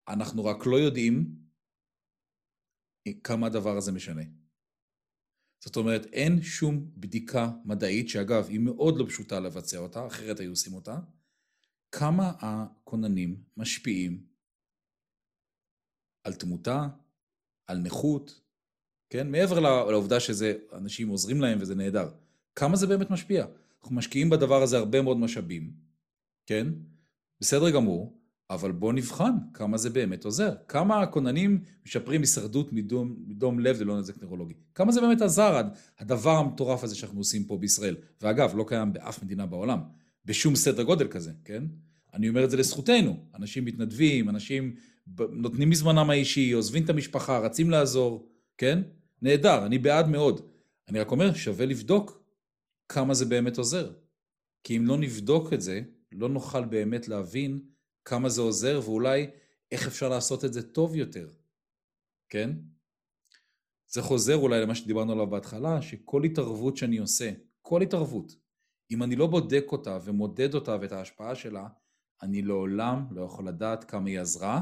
[0.08, 1.45] אנחנו רק לא יודעים
[3.24, 4.24] כמה הדבר הזה משנה.
[5.64, 10.50] זאת אומרת, אין שום בדיקה מדעית, שאגב, היא מאוד לא פשוטה לבצע אותה, אחרת היו
[10.50, 11.00] עושים אותה,
[11.92, 14.26] כמה הכוננים משפיעים
[16.24, 16.88] על תמותה,
[17.68, 18.42] על נכות,
[19.10, 19.32] כן?
[19.32, 22.10] מעבר לעובדה שזה, אנשים עוזרים להם וזה נהדר.
[22.56, 23.46] כמה זה באמת משפיע?
[23.82, 25.74] אנחנו משקיעים בדבר הזה הרבה מאוד משאבים,
[26.46, 26.68] כן?
[27.40, 28.18] בסדר גמור,
[28.50, 30.54] אבל בואו נבחן כמה זה באמת עוזר.
[30.68, 34.54] כמה הכוננים משפרים הישרדות מדום, מדום לב ללא נזק נוירולוגי.
[34.76, 35.62] כמה זה באמת עזר,
[36.00, 37.96] הדבר המטורף הזה שאנחנו עושים פה בישראל.
[38.22, 39.80] ואגב, לא קיים באף מדינה בעולם,
[40.26, 41.64] בשום סדר גודל כזה, כן?
[42.14, 43.26] אני אומר את זה לזכותנו.
[43.36, 44.76] אנשים מתנדבים, אנשים
[45.18, 48.82] נותנים מזמנם האישי, עוזבים את המשפחה, רצים לעזור, כן?
[49.22, 50.42] נהדר, אני בעד מאוד.
[50.90, 52.24] אני רק אומר, שווה לבדוק
[52.90, 53.92] כמה זה באמת עוזר.
[54.64, 55.82] כי אם לא נבדוק את זה,
[56.12, 57.60] לא נוכל באמת להבין
[58.06, 59.28] כמה זה עוזר ואולי
[59.72, 61.30] איך אפשר לעשות את זה טוב יותר,
[62.30, 62.52] כן?
[63.88, 68.36] זה חוזר אולי למה שדיברנו עליו בהתחלה, שכל התערבות שאני עושה, כל התערבות,
[68.92, 71.68] אם אני לא בודק אותה ומודד אותה ואת ההשפעה שלה,
[72.22, 74.62] אני לעולם לא יכול לדעת כמה היא עזרה,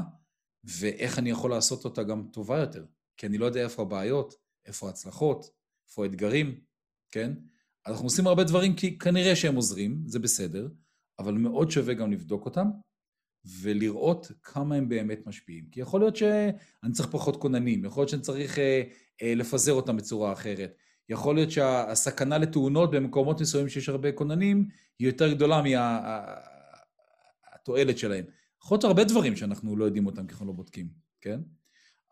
[0.64, 2.84] ואיך אני יכול לעשות אותה גם טובה יותר.
[3.16, 4.34] כי אני לא יודע איפה הבעיות,
[4.66, 5.50] איפה ההצלחות,
[5.88, 6.60] איפה האתגרים,
[7.10, 7.32] כן?
[7.86, 10.68] אנחנו עושים הרבה דברים כי כנראה שהם עוזרים, זה בסדר,
[11.18, 12.66] אבל מאוד שווה גם לבדוק אותם,
[13.60, 15.64] ולראות כמה הם באמת משפיעים.
[15.72, 18.82] כי יכול להיות שאני צריך פחות כוננים, יכול להיות שאני צריך אה,
[19.22, 20.76] אה, לפזר אותם בצורה אחרת.
[21.08, 25.62] יכול להיות שהסכנה לתאונות במקומות מסוימים שיש הרבה כוננים היא יותר גדולה
[27.52, 28.24] מהתועלת שלהם.
[28.62, 30.88] יכול להיות הרבה דברים שאנחנו לא יודעים אותם כי אנחנו לא בודקים,
[31.20, 31.40] כן?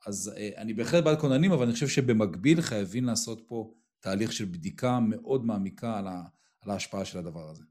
[0.07, 4.45] אז אה, אני בהחלט בעד כוננים, אבל אני חושב שבמקביל חייבים לעשות פה תהליך של
[4.45, 6.23] בדיקה מאוד מעמיקה על, ה,
[6.61, 7.65] על ההשפעה של הדבר הזה.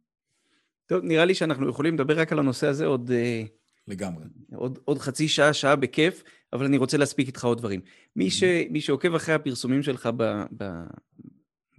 [0.92, 3.12] טוב, נראה לי שאנחנו יכולים לדבר רק על הנושא הזה עוד...
[3.12, 3.44] אה,
[3.88, 4.26] לגמרי.
[4.56, 6.24] עוד, עוד חצי שעה, שעה בכיף,
[6.54, 7.82] אבל אני רוצה להספיק איתך עוד דברים.
[8.16, 10.24] מי, ש, מי שעוקב אחרי הפרסומים שלך ב,
[10.58, 10.64] ב,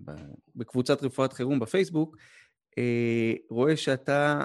[0.04, 0.12] ב,
[0.56, 2.16] בקבוצת רפואת חירום בפייסבוק,
[2.78, 4.42] אה, רואה שאתה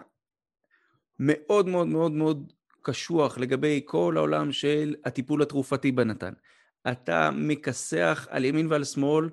[1.19, 6.33] מאוד מאוד מאוד מאוד קשוח לגבי כל העולם של הטיפול התרופתי בנתן.
[6.91, 9.29] אתה מכסח על ימין ועל שמאל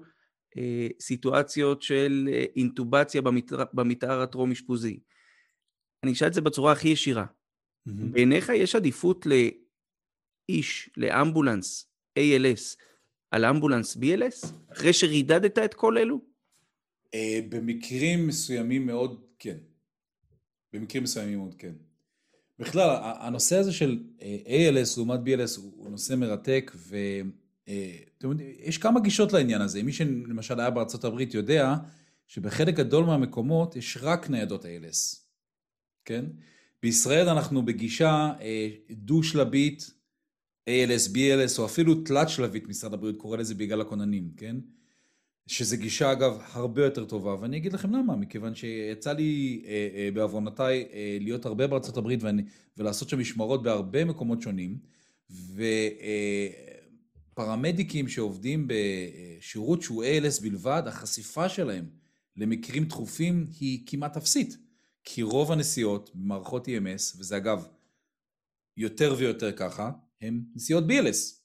[0.59, 3.23] אה, סיטואציות של אה, אינטובציה
[3.73, 4.99] במתאר הטרום-אשפוזי.
[6.05, 7.25] אני אשאל את זה בצורה הכי ישירה.
[7.25, 7.91] Mm-hmm.
[8.11, 11.89] בעיניך יש עדיפות לאיש, לאמבולנס
[12.19, 12.77] ALS,
[13.31, 14.47] על אמבולנס BLS?
[14.73, 16.21] אחרי שרידדת את כל אלו?
[17.07, 19.57] Uh, במקרים מסוימים מאוד כן.
[20.73, 21.73] במקרים מסוימים מאוד כן.
[22.59, 24.03] בכלל, הנושא הזה של
[24.47, 26.97] ALS לעומת BLS הוא נושא מרתק, ו...
[27.69, 27.97] אה,
[28.59, 29.83] יש כמה גישות לעניין הזה.
[29.83, 31.75] מי שלמשל היה בארצות הברית יודע
[32.27, 35.24] שבחלק גדול מהמקומות יש רק ניידות ALS,
[36.05, 36.25] כן?
[36.83, 39.91] בישראל אנחנו בגישה אה, דו-שלבית,
[40.71, 44.57] ALS, BLS, או אפילו תלת-שלבית, משרד הבריאות קורא לזה בגלל הכוננים, כן?
[45.47, 50.09] שזה גישה אגב הרבה יותר טובה, ואני אגיד לכם למה, מכיוון שיצא לי אה, אה,
[50.15, 50.89] בעוונותיי
[51.21, 52.43] להיות הרבה בארצות הברית ואני,
[52.77, 54.79] ולעשות שם משמרות בהרבה מקומות שונים,
[55.31, 55.63] ו...
[56.01, 56.49] אה,
[58.09, 61.85] שעובדים בשירות שהוא ALS בלבד, החשיפה שלהם
[62.37, 64.57] למקרים דחופים היא כמעט אפסית.
[65.05, 67.69] כי רוב הנסיעות במערכות EMS, וזה אגב
[68.77, 69.91] יותר ויותר ככה,
[70.21, 71.45] הם נסיעות BLS.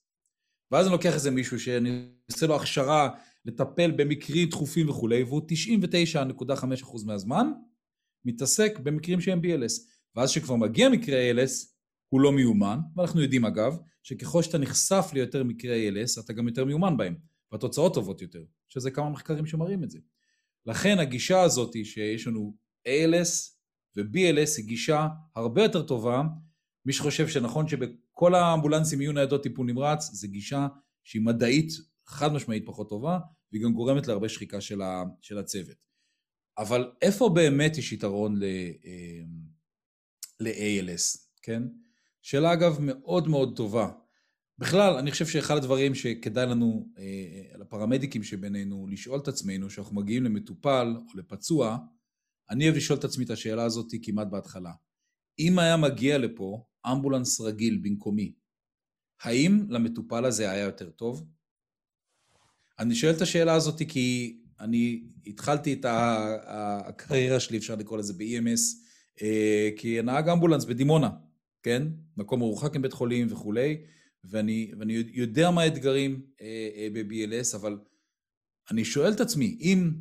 [0.71, 3.09] ואז אני לוקח איזה מישהו שאני עושה לו הכשרה
[3.45, 5.41] לטפל במקרים דחופים וכולי, והוא
[6.83, 7.51] 99.5% מהזמן
[8.25, 9.81] מתעסק במקרים שהם BLS.
[10.15, 11.51] ואז כשכבר מגיע מקרה ALS,
[12.09, 16.65] הוא לא מיומן, ואנחנו יודעים אגב, שככל שאתה נחשף ליותר מקרי ALS, אתה גם יותר
[16.65, 17.15] מיומן בהם,
[17.51, 19.99] והתוצאות טובות יותר, שזה כמה מחקרים שמראים את זה.
[20.65, 22.55] לכן הגישה הזאת שיש לנו
[22.87, 23.53] ALS
[23.95, 26.23] ו-BLS היא גישה הרבה יותר טובה.
[26.85, 30.67] מי שחושב שנכון שבכל האמבולנסים יהיו ניידות טיפול נמרץ, זו גישה
[31.03, 31.71] שהיא מדעית
[32.05, 33.19] חד משמעית פחות טובה,
[33.51, 35.77] והיא גם גורמת להרבה שחיקה של, ה, של הצוות.
[36.57, 38.39] אבל איפה באמת יש יתרון
[40.39, 41.63] ל-ALS, אה, כן?
[42.21, 43.91] שאלה אגב מאוד מאוד טובה.
[44.57, 50.23] בכלל, אני חושב שאחד הדברים שכדאי לנו, אה, לפרמדיקים שבינינו, לשאול את עצמנו, שאנחנו מגיעים
[50.23, 51.77] למטופל או לפצוע,
[52.49, 54.71] אני אוהב לשאול את עצמי את השאלה הזאת כמעט בהתחלה.
[55.39, 58.33] אם היה מגיע לפה אמבולנס רגיל במקומי,
[59.21, 61.27] האם למטופל הזה היה יותר טוב?
[62.79, 68.89] אני שואל את השאלה הזאת כי אני התחלתי את הקריירה שלי, אפשר לקרוא לזה ב-EMS,
[69.21, 71.09] אה, כנהג אמבולנס בדימונה.
[71.63, 71.87] כן?
[72.17, 73.77] מקום מרוחק עם בית חולים וכולי,
[74.23, 77.77] ואני, ואני יודע מה האתגרים אה, אה, ב-BLS, אבל
[78.71, 79.91] אני שואל את עצמי, אם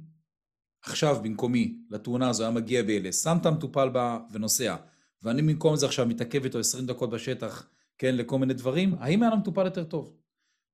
[0.82, 4.76] עכשיו במקומי לתאונה הזו היה מגיע BLS, שם את המטופל בה ונוסע,
[5.22, 9.32] ואני במקום זה עכשיו מתעכב איתו 20 דקות בשטח, כן, לכל מיני דברים, האם היה
[9.34, 10.16] למטופל יותר טוב?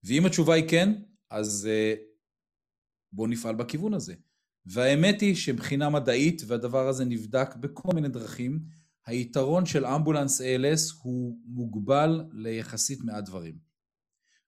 [0.05, 0.93] ואם התשובה היא כן,
[1.31, 1.95] אז אה,
[3.13, 4.15] בואו נפעל בכיוון הזה.
[4.67, 8.61] והאמת היא שמבחינה מדעית, והדבר הזה נבדק בכל מיני דרכים,
[9.07, 13.59] היתרון של אמבולנס ALS הוא מוגבל ליחסית מעט דברים.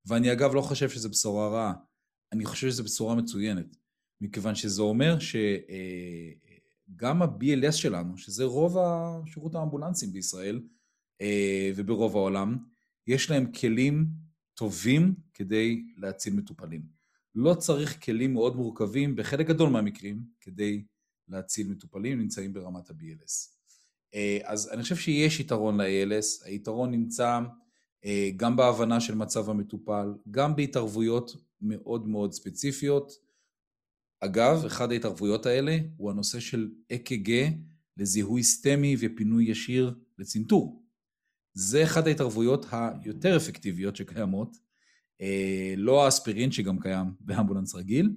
[0.07, 1.73] ואני אגב לא חושב שזו בשורה רעה,
[2.33, 3.77] אני חושב שזו בשורה מצוינת,
[4.21, 10.61] מכיוון שזה אומר שגם אה, ה-BLS שלנו, שזה רוב השירות האמבולנסים בישראל
[11.21, 12.57] אה, וברוב העולם,
[13.07, 14.07] יש להם כלים
[14.55, 16.83] טובים כדי להציל מטופלים.
[17.35, 20.85] לא צריך כלים מאוד מורכבים בחלק גדול מהמקרים כדי
[21.29, 23.57] להציל מטופלים נמצאים ברמת ה-BLS.
[24.15, 27.41] אה, אז אני חושב שיש יתרון ל-ALS, היתרון נמצא
[28.37, 33.26] גם בהבנה של מצב המטופל, גם בהתערבויות מאוד מאוד ספציפיות.
[34.21, 37.49] אגב, אחד ההתערבויות האלה הוא הנושא של אק"ג
[37.97, 40.83] לזיהוי סטמי ופינוי ישיר לצנתור.
[41.55, 44.57] זה אחד ההתערבויות היותר אפקטיביות שקיימות,
[45.21, 48.11] אה, לא האספירין שגם קיים באמבולנס רגיל,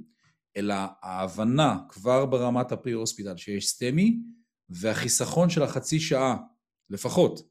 [0.58, 4.20] אלא ההבנה כבר ברמת הפרי הוספיטל שיש סטמי,
[4.70, 6.38] והחיסכון של החצי שעה
[6.90, 7.50] לפחות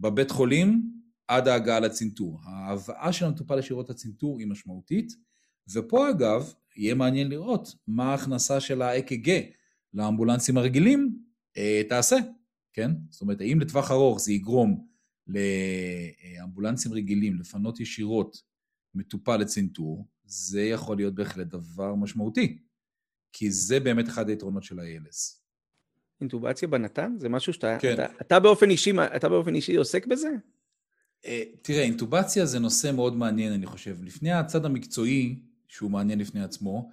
[0.00, 0.92] בבית חולים
[1.28, 2.40] עד ההגעה לצנתור.
[2.44, 5.12] ההבאה של המטופל ישירות לצנתור היא משמעותית,
[5.72, 9.30] ופה אגב יהיה מעניין לראות מה ההכנסה של ה-EKG
[9.94, 11.18] לאמבולנסים הרגילים
[11.56, 12.16] אה, תעשה,
[12.72, 12.90] כן?
[13.10, 14.86] זאת אומרת, האם לטווח ארוך זה יגרום
[15.26, 18.42] לאמבולנסים רגילים לפנות ישירות
[18.94, 22.58] מטופל לצנתור, זה יכול להיות בהחלט דבר משמעותי,
[23.32, 25.46] כי זה באמת אחד היתרונות של ה-ALS.
[26.20, 27.14] אינטובציה בנתן?
[27.18, 27.78] זה משהו שאתה...
[27.80, 27.94] כן.
[27.94, 30.28] אתה, אתה, באופן אישי, אתה באופן אישי עוסק בזה?
[31.24, 33.96] אה, תראה, אינטובציה זה נושא מאוד מעניין, אני חושב.
[34.02, 36.90] לפני הצד המקצועי, שהוא מעניין לפני עצמו,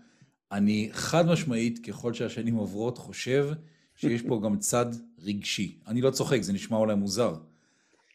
[0.52, 3.50] אני חד משמעית, ככל שהשנים עוברות, חושב
[3.96, 4.86] שיש פה גם צד
[5.20, 5.80] רגשי.
[5.88, 7.36] אני לא צוחק, זה נשמע אולי מוזר.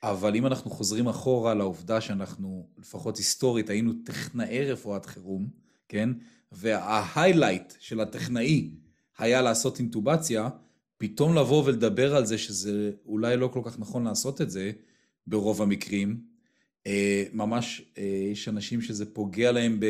[0.03, 5.49] אבל אם אנחנו חוזרים אחורה לעובדה שאנחנו, לפחות היסטורית, היינו טכנאי רפואת חירום,
[5.88, 6.11] כן?
[6.53, 8.71] וההיילייט של הטכנאי
[9.18, 10.49] היה לעשות אינטובציה,
[10.99, 14.73] פתאום לבוא ולדבר על זה שזה אולי לא כל כך נכון לעשות את זה,
[15.27, 16.21] ברוב המקרים.
[16.87, 19.87] אה, ממש אה, יש אנשים שזה פוגע להם ב,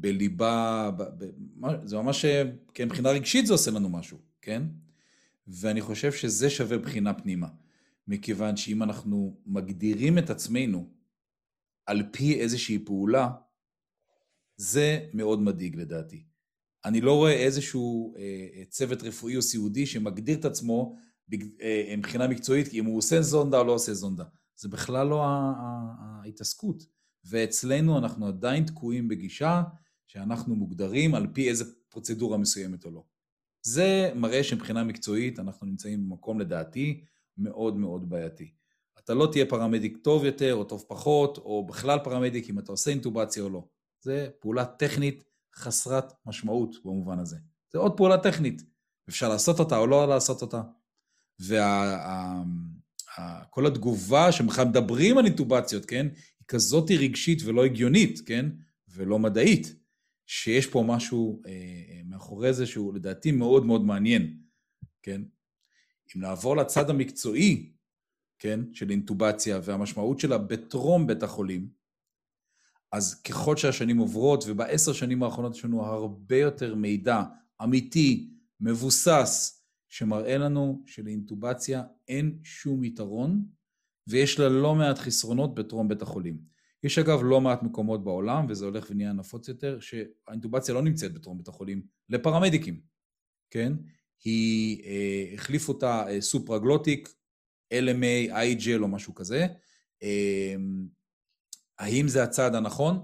[0.00, 1.26] בליבה, ב, ב,
[1.84, 2.42] זה ממש, אה,
[2.74, 4.62] כן, מבחינה רגשית זה עושה לנו משהו, כן?
[5.48, 7.48] ואני חושב שזה שווה בחינה פנימה.
[8.08, 10.90] מכיוון שאם אנחנו מגדירים את עצמנו
[11.86, 13.30] על פי איזושהי פעולה,
[14.56, 16.24] זה מאוד מדאיג לדעתי.
[16.84, 20.96] אני לא רואה איזשהו אה, צוות רפואי או סיעודי שמגדיר את עצמו
[21.62, 24.24] אה, מבחינה מקצועית, אם הוא עושה זונדה או לא עושה זונדה.
[24.56, 25.24] זה בכלל לא
[25.98, 26.86] ההתעסקות.
[27.24, 29.62] ואצלנו אנחנו עדיין תקועים בגישה
[30.06, 33.04] שאנחנו מוגדרים על פי איזה פרוצדורה מסוימת או לא.
[33.62, 37.04] זה מראה שמבחינה מקצועית אנחנו נמצאים במקום לדעתי
[37.38, 38.54] מאוד מאוד בעייתי.
[38.98, 42.90] אתה לא תהיה פרמדיק טוב יותר או טוב פחות, או בכלל פרמדיק אם אתה עושה
[42.90, 43.64] אינטובציה או לא.
[44.00, 45.24] זה פעולה טכנית
[45.56, 47.36] חסרת משמעות במובן הזה.
[47.72, 48.62] זה עוד פעולה טכנית.
[49.08, 50.62] אפשר לעשות אותה או לא לעשות אותה.
[51.40, 51.56] וכל
[53.66, 56.06] התגובה שבכלל מדברים על אינטובציות, כן,
[56.38, 58.50] היא כזאת רגשית ולא הגיונית, כן,
[58.88, 59.74] ולא מדעית,
[60.26, 64.38] שיש פה משהו אה, אה, מאחורי זה שהוא לדעתי מאוד מאוד מעניין,
[65.02, 65.22] כן.
[66.16, 67.72] אם נעבור לצד המקצועי,
[68.38, 71.68] כן, של אינטובציה והמשמעות שלה בטרום בית החולים,
[72.92, 77.22] אז ככל שהשנים עוברות, ובעשר שנים האחרונות יש לנו הרבה יותר מידע
[77.62, 83.44] אמיתי, מבוסס, שמראה לנו שלאינטובציה אין שום יתרון,
[84.06, 86.53] ויש לה לא מעט חסרונות בטרום בית החולים.
[86.84, 91.38] יש אגב לא מעט מקומות בעולם, וזה הולך ונהיה נפוץ יותר, שהאינטובציה לא נמצאת בטרום
[91.38, 92.80] בית החולים לפרמדיקים,
[93.50, 93.72] כן?
[94.24, 97.14] היא, אה, החליף אותה אה, סופרגלוטיק,
[97.74, 99.46] LMA, IGL או משהו כזה.
[100.02, 100.54] אה,
[101.78, 103.02] האם זה הצעד הנכון?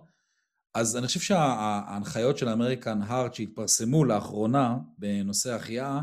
[0.74, 6.00] אז אני חושב שההנחיות של האמריקן הארט שהתפרסמו לאחרונה בנושא החייאה,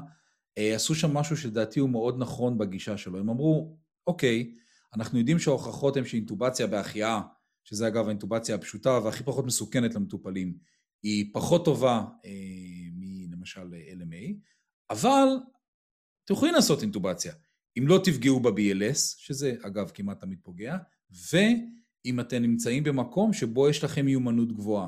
[0.57, 3.19] אה, עשו שם משהו שלדעתי הוא מאוד נכון בגישה שלו.
[3.19, 4.53] הם אמרו, אוקיי,
[4.95, 7.21] אנחנו יודעים שההוכחות הן שאינטובציה בהחייאה,
[7.69, 10.57] שזה אגב האינטובציה הפשוטה והכי פחות מסוכנת למטופלים,
[11.03, 12.31] היא פחות טובה אה,
[12.93, 14.33] מלמשל LMA,
[14.89, 15.27] אבל
[16.25, 17.33] אתם יכולים לעשות אינטובציה.
[17.77, 20.77] אם לא תפגעו ב-BLS, שזה אגב כמעט תמיד פוגע,
[21.31, 24.87] ואם אתם נמצאים במקום שבו יש לכם מיומנות גבוהה.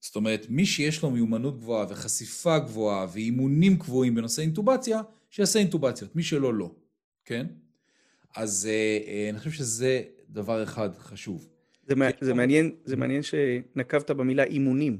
[0.00, 6.16] זאת אומרת, מי שיש לו מיומנות גבוהה וחשיפה גבוהה ואימונים קבועים בנושא אינטובציה, שיעשה אינטובציות,
[6.16, 6.74] מי שלא לא,
[7.24, 7.46] כן?
[8.36, 11.48] אז אה, אה, אני חושב שזה דבר אחד חשוב.
[11.86, 14.98] זה, זה, מעניין, זה מעניין שנקבת במילה אימונים.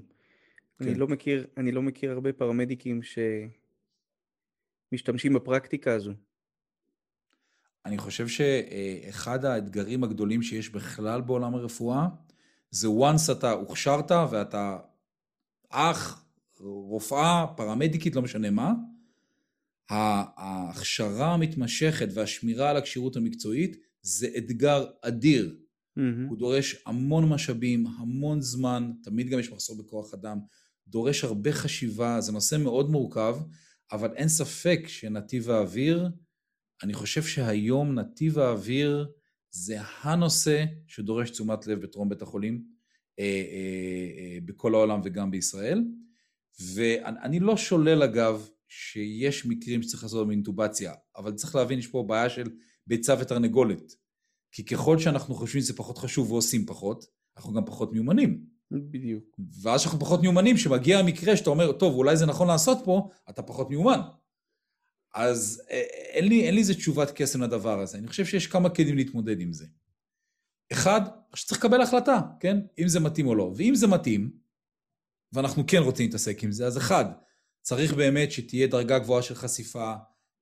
[0.79, 0.85] כן.
[0.85, 3.01] אני, לא מכיר, אני לא מכיר הרבה פרמדיקים
[4.93, 6.13] שמשתמשים בפרקטיקה הזו.
[7.87, 12.07] אני חושב שאחד האתגרים הגדולים שיש בכלל בעולם הרפואה,
[12.71, 14.79] זה once אתה הוכשרת ואתה
[15.71, 16.25] אח,
[16.61, 18.73] רופאה, פרמדיקית, לא משנה מה,
[19.91, 25.57] ההכשרה המתמשכת והשמירה על הכשירות המקצועית זה אתגר אדיר.
[25.99, 26.29] Mm-hmm.
[26.29, 30.39] הוא דורש המון משאבים, המון זמן, תמיד גם יש מחסור בכוח אדם,
[30.89, 33.37] דורש הרבה חשיבה, זה נושא מאוד מורכב,
[33.93, 36.09] אבל אין ספק שנתיב האוויר,
[36.83, 39.07] אני חושב שהיום נתיב האוויר
[39.51, 42.65] זה הנושא שדורש תשומת לב בטרום בית החולים
[43.19, 45.85] אה, אה, אה, בכל העולם וגם בישראל.
[46.75, 52.31] ואני לא שולל אגב שיש מקרים שצריך לעשות באינטובציה, אבל צריך להבין, יש פה בעיה
[52.31, 52.51] של
[52.87, 53.93] ביצה ותרנגולת.
[54.53, 57.05] כי ככל שאנחנו חושבים שזה פחות חשוב ועושים פחות,
[57.37, 58.45] אנחנו גם פחות מיומנים.
[58.71, 59.25] בדיוק.
[59.63, 63.43] ואז שאנחנו פחות מיומנים, שמגיע המקרה שאתה אומר, טוב, אולי זה נכון לעשות פה, אתה
[63.43, 64.01] פחות מיומן.
[65.15, 67.99] אז אה, אין לי, אין לי איזה תשובת קסם לדבר הזה.
[67.99, 69.67] אני חושב שיש כמה כלים להתמודד עם זה.
[70.73, 71.01] אחד,
[71.35, 72.57] שצריך לקבל החלטה, כן?
[72.79, 73.53] אם זה מתאים או לא.
[73.57, 74.31] ואם זה מתאים,
[75.33, 77.05] ואנחנו כן רוצים להתעסק עם זה, אז אחד,
[77.65, 79.95] צריך באמת שתהיה דרגה גבוהה של חשיפה,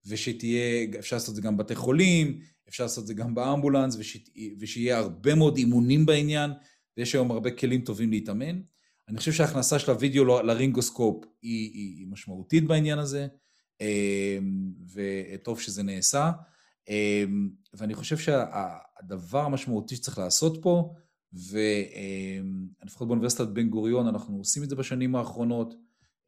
[0.07, 4.16] ושתהיה, אפשר לעשות את זה גם בבתי חולים, אפשר לעשות את זה גם באמבולנס, וש,
[4.61, 6.51] ושיהיה הרבה מאוד אימונים בעניין,
[6.97, 8.61] ויש היום הרבה כלים טובים להתאמן.
[9.09, 13.27] אני חושב שההכנסה של הוידאו לרינגוסקופ היא, היא, היא משמעותית בעניין הזה,
[13.81, 16.31] אמ, וטוב שזה נעשה.
[16.89, 20.95] אמ, ואני חושב שהדבר המשמעותי שצריך לעשות פה,
[21.33, 25.75] ולפחות באוניברסיטת בן גוריון אנחנו עושים את זה בשנים האחרונות,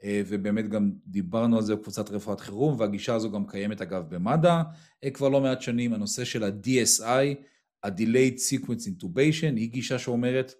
[0.06, 4.62] ובאמת גם דיברנו על זה בקבוצת רפואת חירום, והגישה הזו גם קיימת אגב במד"א
[5.04, 7.34] אה, כבר לא מעט שנים, הנושא של ה-DSI,
[7.82, 10.52] ה-Delayed Sequence Intubation, היא גישה שאומרת,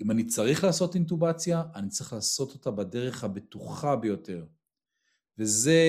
[0.00, 4.44] אם אני צריך לעשות אינטובציה, אני צריך לעשות אותה בדרך הבטוחה ביותר.
[5.38, 5.80] וזה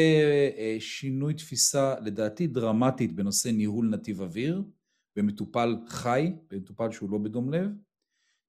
[0.57, 4.63] אה, שינוי תפיסה לדעתי דרמטית בנושא ניהול נתיב אוויר,
[5.15, 7.69] במטופל חי, במטופל שהוא לא בדום לב,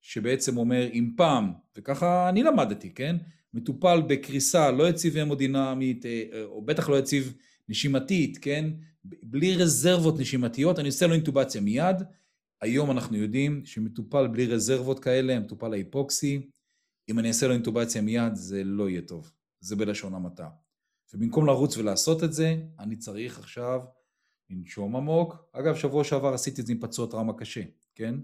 [0.01, 3.17] שבעצם אומר אם פעם, וככה אני למדתי, כן?
[3.55, 7.35] מטופל בקריסה לא יציב המודינמית, אה, או בטח לא יציב
[7.69, 8.71] נשימתית, כן?
[9.05, 11.97] בלי רזרבות נשימתיות, אני עושה לו אינטובציה מיד.
[12.63, 16.51] היום אנחנו יודעים שמטופל בלי רזרבות כאלה, המטופל ההיפוקסי,
[17.09, 19.31] אם אני אעשה לו אינטובציה מיד, זה לא יהיה טוב.
[19.61, 20.49] זה בלשון המעטה.
[21.15, 23.81] ובמקום לרוץ ולעשות את זה, אני צריך עכשיו
[24.51, 25.37] לנשום עמוק.
[25.53, 27.63] אגב, שבוע שעבר עשיתי את זה עם פצוע טראומה קשה,
[27.95, 28.15] כן?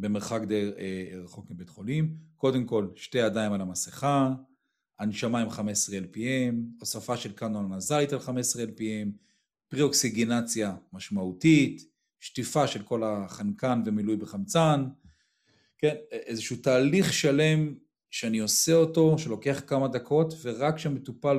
[0.00, 2.16] במרחק די אה, רחוק מבית חולים.
[2.36, 4.32] קודם כל, שתי ידיים על המסכה,
[4.98, 9.08] הנשמה עם 15 LPM, הוספה של קאנון נזלית על 15 LPM,
[9.68, 11.82] פריאוקסיגינציה משמעותית,
[12.20, 14.84] שטיפה של כל החנקן ומילוי בחמצן,
[15.78, 17.74] כן, איזשהו תהליך שלם
[18.10, 21.38] שאני עושה אותו, שלוקח כמה דקות, ורק כשהמטופל,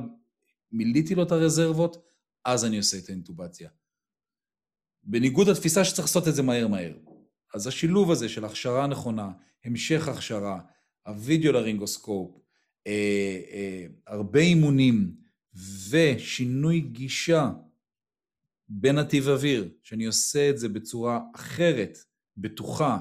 [0.71, 2.05] מילאתי לו את הרזרבות,
[2.45, 3.69] אז אני עושה את האינטובציה.
[5.03, 6.93] בניגוד לתפיסה שצריך לעשות את זה מהר מהר.
[7.53, 9.31] אז השילוב הזה של הכשרה נכונה,
[9.65, 10.59] המשך הכשרה,
[11.07, 12.37] הווידאו לרינגוסקופ,
[12.87, 15.15] אה, אה, הרבה אימונים
[15.89, 17.49] ושינוי גישה
[18.69, 21.97] בנתיב אוויר, שאני עושה את זה בצורה אחרת,
[22.37, 22.99] בטוחה,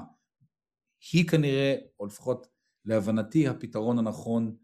[1.11, 2.47] היא כנראה, או לפחות
[2.85, 4.55] להבנתי, הפתרון הנכון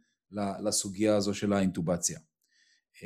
[0.63, 2.19] לסוגיה הזו של האינטובציה.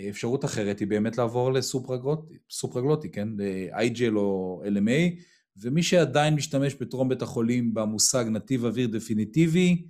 [0.09, 3.27] אפשרות אחרת היא באמת לעבור לסופרגלוטי, כן?
[3.37, 5.21] ל-IGL או LMA,
[5.57, 9.87] ומי שעדיין משתמש בטרום בית החולים במושג נתיב אוויר דפיניטיבי,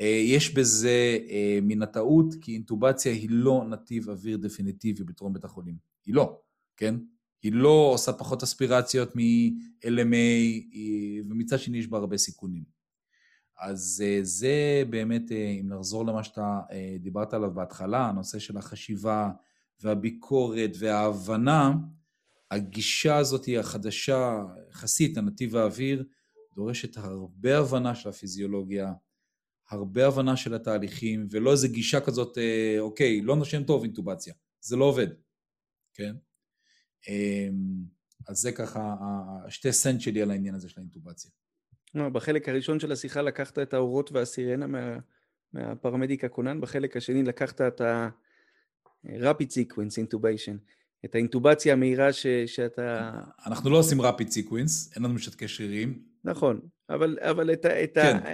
[0.00, 5.44] אה, יש בזה אה, מן הטעות, כי אינטובציה היא לא נתיב אוויר דפיניטיבי בטרום בית
[5.44, 5.76] החולים.
[6.06, 6.40] היא לא,
[6.76, 6.94] כן?
[7.42, 10.76] היא לא עושה פחות אספירציות מ-LMA,
[11.28, 12.64] ומצד שני יש בה הרבה סיכונים.
[13.60, 16.60] אז אה, זה באמת, אם נחזור למה שאתה
[17.00, 19.30] דיברת עליו בהתחלה, הנושא של החשיבה
[19.80, 21.72] והביקורת וההבנה,
[22.50, 24.42] הגישה הזאת היא החדשה,
[24.78, 26.04] יחסית, הנתיב האוויר,
[26.54, 28.92] דורשת הרבה הבנה של הפיזיולוגיה,
[29.70, 34.76] הרבה הבנה של התהליכים, ולא איזה גישה כזאת, אה, אוקיי, לא נושם טוב אינטובציה, זה
[34.76, 35.06] לא עובד,
[35.94, 36.14] כן?
[37.08, 37.84] אמ,
[38.28, 38.94] אז זה ככה
[39.46, 41.30] השתי סנט שלי על העניין הזה של האינטובציה.
[41.94, 44.98] לא, בחלק הראשון של השיחה לקחת את האורות והסירנה מה,
[45.52, 50.77] מהפרמדיק הכונן, בחלק השני לקחת את ה-rapid sequence intubation.
[51.04, 53.10] את האינטובציה המהירה ש, שאתה...
[53.46, 55.98] אנחנו לא עושים rapid sequence, אין לנו משתקי שרירים.
[56.24, 58.16] נכון, אבל, אבל את, ה, את, כן.
[58.16, 58.32] ה,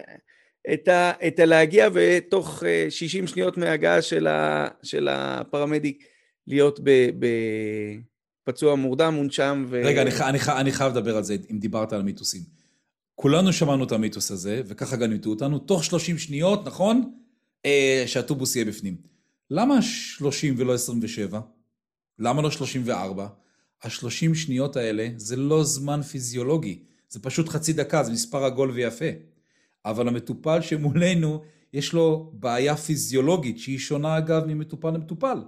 [0.75, 6.05] את, ה, את הלהגיע ותוך 60 אה, שניות מהגעה של, ה, של הפרמדיק
[6.47, 6.81] להיות
[8.45, 9.83] בפצוע מורדם, מונשם ו...
[9.85, 12.41] רגע, אני, אני, אני חייב לדבר על זה, אם דיברת על המיתוסים.
[13.15, 17.12] כולנו שמענו את המיתוס הזה, וככה גם ניתו אותנו, תוך 30 שניות, נכון?
[17.67, 18.97] אה, שהטובוס יהיה בפנים.
[19.51, 21.41] למה 30 ולא 27?
[22.19, 23.27] למה לא 34?
[23.83, 29.11] ה-30 שניות האלה זה לא זמן פיזיולוגי, זה פשוט חצי דקה, זה מספר עגול ויפה.
[29.85, 31.43] אבל המטופל שמולנו,
[31.73, 35.39] יש לו בעיה פיזיולוגית, שהיא שונה אגב ממטופל למטופל,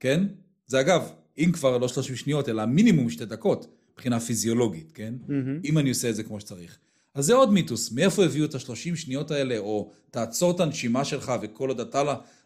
[0.00, 0.26] כן?
[0.66, 5.14] זה אגב, אם כבר לא 30 שניות, אלא מינימום שתי דקות, מבחינה פיזיולוגית, כן?
[5.26, 5.64] Mm-hmm.
[5.64, 6.78] אם אני עושה את זה כמו שצריך.
[7.14, 11.32] אז זה עוד מיתוס, מאיפה הביאו את ה-30 שניות האלה, או תעצור את הנשימה שלך
[11.42, 12.02] וכל עוד אתה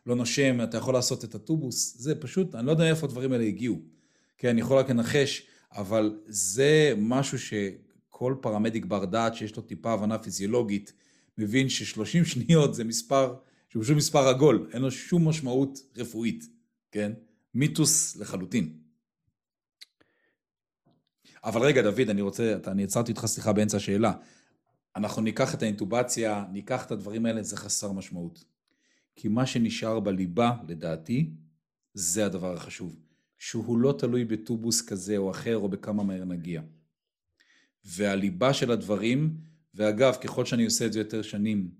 [0.06, 3.44] לא נושם, אתה יכול לעשות את הטובוס, זה פשוט, אני לא יודע איפה הדברים האלה
[3.44, 3.80] הגיעו.
[4.38, 9.92] כן, אני יכול רק לנחש, אבל זה משהו שכל פרמדיק בר דעת שיש לו טיפה
[9.92, 10.92] הבנה פיזיולוגית,
[11.38, 13.34] מבין ש-30 שניות זה מספר,
[13.68, 16.44] שהוא פשוט מספר עגול, אין לו שום משמעות רפואית,
[16.92, 17.12] כן?
[17.54, 18.72] מיתוס לחלוטין.
[21.44, 24.12] אבל רגע, דוד, אני רוצה, אני עצרתי אותך סליחה באמצע השאלה.
[24.96, 28.44] אנחנו ניקח את האינטובציה, ניקח את הדברים האלה, זה חסר משמעות.
[29.16, 31.30] כי מה שנשאר בליבה, לדעתי,
[31.94, 32.96] זה הדבר החשוב.
[33.38, 36.62] שהוא לא תלוי בטובוס כזה או אחר, או בכמה מהר נגיע.
[37.84, 39.36] והליבה של הדברים,
[39.74, 41.70] ואגב, ככל שאני עושה את זה יותר שנים,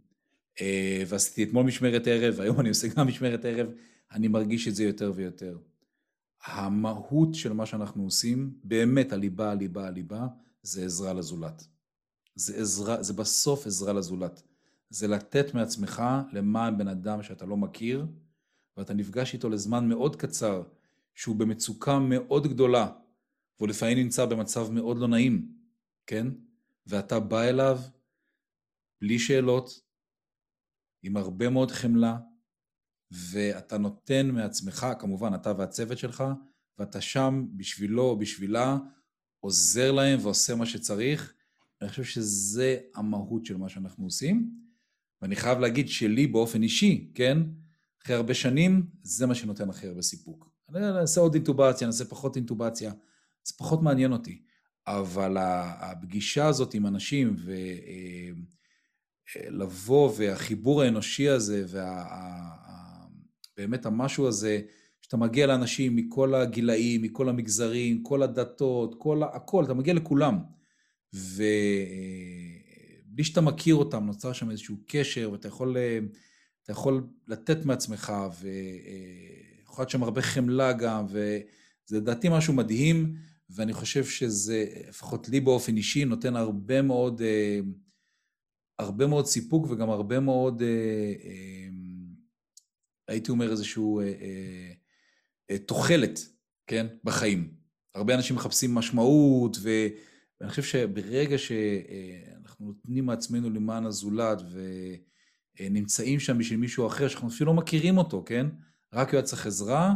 [0.61, 3.71] אה, ועשיתי אתמול משמרת ערב, והיום אני עושה גם משמרת ערב,
[4.13, 5.59] אני מרגיש את זה יותר ויותר.
[6.47, 10.27] המהות של מה שאנחנו עושים, באמת הליבה, הליבה, הליבה,
[10.63, 11.76] זה עזרה לזולת.
[12.37, 14.43] זה עזרה, זה בסוף עזרה לזולת.
[14.91, 18.07] זה לתת מעצמך למען בן אדם שאתה לא מכיר,
[18.77, 20.63] ואתה נפגש איתו לזמן מאוד קצר,
[21.15, 22.93] שהוא במצוקה מאוד גדולה,
[23.59, 25.53] והוא לפעמים נמצא במצב מאוד לא נעים,
[26.07, 26.27] כן?
[26.87, 27.79] ואתה בא אליו
[29.01, 29.81] בלי שאלות,
[31.03, 32.17] עם הרבה מאוד חמלה,
[33.11, 36.25] ואתה נותן מעצמך, כמובן אתה והצוות שלך,
[36.79, 38.77] ואתה שם בשבילו או בשבילה,
[39.41, 41.36] עוזר להם ועושה מה שצריך.
[41.83, 44.51] אני חושב שזה המהות של מה שאנחנו עושים.
[45.23, 47.39] ואני חייב להגיד שלי באופן אישי, כן,
[48.03, 50.51] אחרי הרבה שנים, זה מה שנותן הכי הרבה סיפוק.
[50.75, 52.93] אני אעשה עוד אינטובציה, נעשה פחות אינטובציה,
[53.45, 54.43] זה פחות מעניין אותי.
[54.87, 57.37] אבל הפגישה הזאת עם אנשים,
[59.51, 61.65] ולבוא, אה, והחיבור האנושי הזה,
[63.59, 64.61] ובאמת המשהו הזה,
[65.01, 70.56] שאתה מגיע לאנשים מכל הגילאים, מכל המגזרים, כל הדתות, כל הכל, אתה מגיע לכולם.
[71.17, 71.45] ובלי
[73.25, 75.77] שאתה מכיר אותם, נוצר שם איזשהו קשר, ואתה יכול,
[76.63, 83.17] אתה יכול לתת מעצמך, ויכול להיות שם הרבה חמלה גם, וזה לדעתי משהו מדהים,
[83.51, 87.23] ואני חושב שזה, לפחות לי באופן אישי, נותן הרבה מאוד,
[88.79, 90.63] הרבה מאוד סיפוק וגם הרבה מאוד,
[93.09, 94.01] הייתי אומר איזשהו
[95.67, 96.21] תוחלת,
[96.67, 97.55] כן, בחיים.
[97.95, 99.71] הרבה אנשים מחפשים משמעות, ו...
[100.41, 104.43] ואני חושב שברגע שאנחנו נותנים מעצמנו למען הזולת
[105.61, 108.47] ונמצאים שם בשביל מישהו אחר, שאנחנו אפילו לא מכירים אותו, כן?
[108.93, 109.95] רק הוא היה צריך עזרה,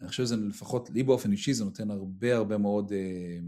[0.00, 3.38] אני חושב שזה לפחות לי באופן אישי, זה נותן הרבה הרבה מאוד אה,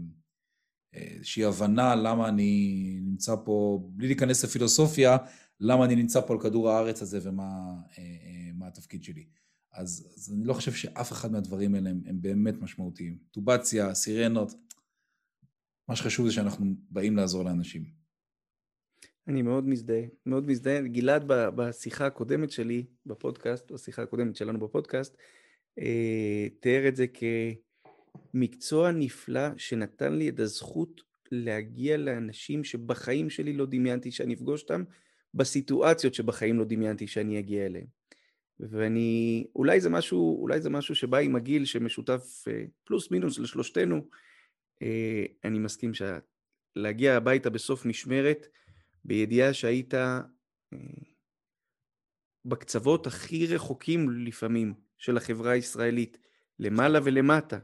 [0.93, 5.17] איזושהי הבנה למה אני נמצא פה, בלי להיכנס לפילוסופיה,
[5.59, 9.25] למה אני נמצא פה על כדור הארץ הזה ומה אה, התפקיד שלי.
[9.73, 13.17] אז, אז אני לא חושב שאף אחד מהדברים האלה הם, הם באמת משמעותיים.
[13.31, 14.53] טובציה, סירנות,
[15.89, 17.83] מה שחשוב זה שאנחנו באים לעזור לאנשים.
[19.27, 20.81] אני מאוד מזדהה, מאוד מזדהה.
[20.81, 25.17] גלעד בשיחה הקודמת שלי בפודקאסט, בשיחה הקודמת שלנו בפודקאסט,
[25.79, 27.05] אה, תיאר את זה
[28.33, 34.83] כמקצוע נפלא שנתן לי את הזכות להגיע לאנשים שבחיים שלי לא דמיינתי שאני אפגוש אותם,
[35.33, 37.87] בסיטואציות שבחיים לא דמיינתי שאני אגיע אליהם.
[38.59, 44.01] ואני, אולי זה משהו, אולי זה משהו שבא עם הגיל שמשותף אה, פלוס מינוס לשלושתנו,
[45.43, 48.47] אני מסכים שלהגיע הביתה בסוף משמרת
[49.05, 50.19] בידיעה שהיית אה,
[52.45, 56.17] בקצוות הכי רחוקים לפעמים של החברה הישראלית,
[56.59, 57.59] למעלה ולמטה,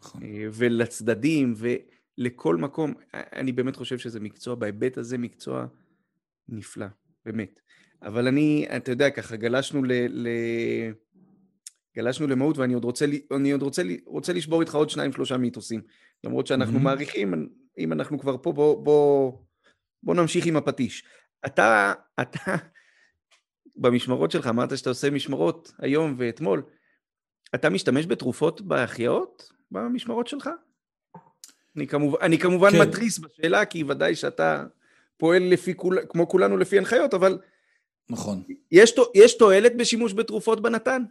[0.00, 0.22] נכון.
[0.22, 1.54] אה, ולצדדים
[2.18, 5.66] ולכל מקום, אני באמת חושב שזה מקצוע, בהיבט הזה מקצוע
[6.48, 6.86] נפלא,
[7.24, 7.60] באמת.
[8.02, 9.92] אבל אני, אתה יודע, ככה גלשנו ל...
[10.08, 10.28] ל...
[11.96, 13.06] גלשנו למהות ואני עוד רוצה,
[13.36, 15.80] אני עוד רוצה, רוצה לשבור איתך עוד שניים שלושה מיתוסים.
[16.24, 16.82] למרות שאנחנו mm-hmm.
[16.82, 17.48] מעריכים,
[17.78, 19.32] אם אנחנו כבר פה, בוא, בוא,
[20.02, 21.04] בוא נמשיך עם הפטיש.
[21.46, 22.56] אתה, אתה,
[23.76, 26.62] במשמרות שלך, אמרת שאתה עושה משמרות היום ואתמול,
[27.54, 30.50] אתה משתמש בתרופות בהחייאות במשמרות שלך?
[31.76, 32.82] אני כמובן, אני כמובן כן.
[32.82, 34.64] מתריס בשאלה, כי ודאי שאתה
[35.16, 37.38] פועל לפי, כול, כמו כולנו לפי הנחיות, אבל...
[38.10, 38.42] נכון.
[38.70, 41.02] יש, יש תועלת בשימוש בתרופות בנתן?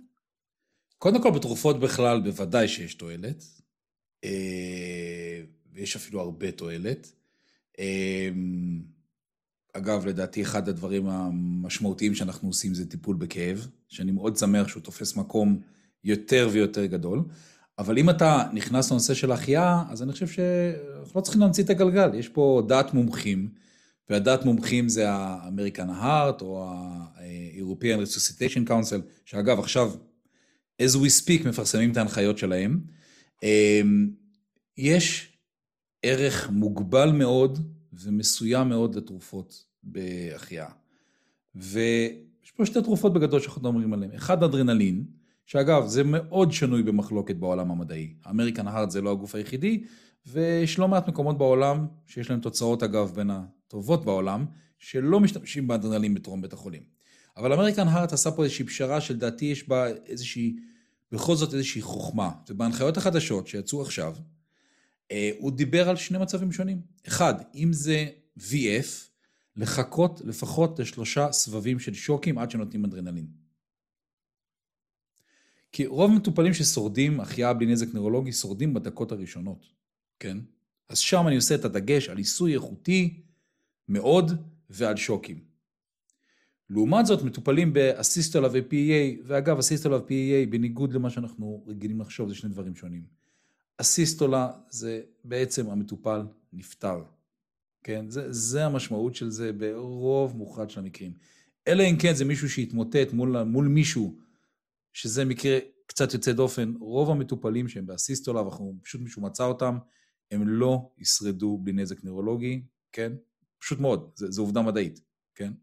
[0.97, 3.43] קודם כל, בתרופות בכלל, בוודאי שיש תועלת.
[4.24, 5.41] אה,
[5.74, 7.11] ויש אפילו הרבה תועלת.
[7.80, 8.30] אה,
[9.74, 15.15] אגב, לדעתי אחד הדברים המשמעותיים שאנחנו עושים זה טיפול בכאב, שאני מאוד שמח שהוא תופס
[15.15, 15.59] מקום
[16.03, 17.24] יותר ויותר גדול.
[17.80, 21.69] אבל אם אתה נכנס לנושא של החייאה, אז אני חושב שאנחנו לא צריכים להמציא את
[21.69, 22.13] הגלגל.
[22.13, 23.49] יש פה דעת מומחים,
[24.09, 29.91] והדעת מומחים זה ה-American Heart או ה-European Resuscitation Council, שאגב, עכשיו,
[30.82, 32.80] as we speak, מפרסמים את ההנחיות שלהם.
[33.43, 34.09] אמ,
[34.77, 35.37] יש
[36.03, 37.59] ערך מוגבל מאוד
[37.93, 40.69] ומסוים מאוד לתרופות בהחייאה.
[41.55, 44.11] ויש פה שתי תרופות בגדול שאנחנו מדברים עליהן.
[44.15, 45.05] אחד אדרנלין,
[45.45, 48.13] שאגב זה מאוד שנוי במחלוקת בעולם המדעי.
[48.23, 49.83] האמריקן הארד זה לא הגוף היחידי,
[50.25, 54.45] ויש לא מעט מקומות בעולם שיש להם תוצאות אגב בין הטובות בעולם,
[54.79, 56.81] שלא משתמשים באדרנלין בטרום בית החולים.
[57.37, 60.55] אבל אמריקן הארט עשה פה איזושהי פשרה שלדעתי יש בה איזושהי
[61.14, 62.32] בכל זאת איזושהי חוכמה.
[62.49, 64.16] ובהנחיות החדשות שיצאו עכשיו,
[65.11, 66.82] אה, הוא דיבר על שני מצבים שונים.
[67.07, 68.05] אחד, אם זה
[68.38, 68.88] VF,
[69.55, 73.28] לחכות לפחות לשלושה סבבים של שוקים עד שנותנים אדרנלין.
[75.72, 79.66] כי רוב המטופלים ששורדים החייאה בלי נזק נוירולוגי שורדים בדקות הראשונות,
[80.20, 80.38] כן?
[80.89, 83.22] אז שם אני עושה את הדגש על עיסוי איכותי
[83.88, 84.32] מאוד
[84.70, 85.53] ועל שוקים.
[86.74, 92.49] לעומת זאת מטופלים באסיסטולה ו-PEA, ואגב אסיסטולה ו-PEA בניגוד למה שאנחנו רגילים לחשוב זה שני
[92.49, 93.03] דברים שונים.
[93.78, 96.21] אסיסטולה זה בעצם המטופל
[96.53, 97.03] נפטר,
[97.84, 98.09] כן?
[98.09, 101.13] זה, זה המשמעות של זה ברוב מוחלט של המקרים.
[101.67, 104.17] אלא אם כן זה מישהו שהתמוטט מול, מול מישהו,
[104.93, 105.57] שזה מקרה
[105.88, 109.78] קצת יוצא דופן, רוב המטופלים שהם באסיסטולה, ואנחנו פשוט מישהו מצא אותם,
[110.32, 113.13] הם לא ישרדו בלי נזק נוירולוגי, כן?
[113.59, 114.99] פשוט מאוד, זו עובדה מדעית,
[115.36, 115.53] כן?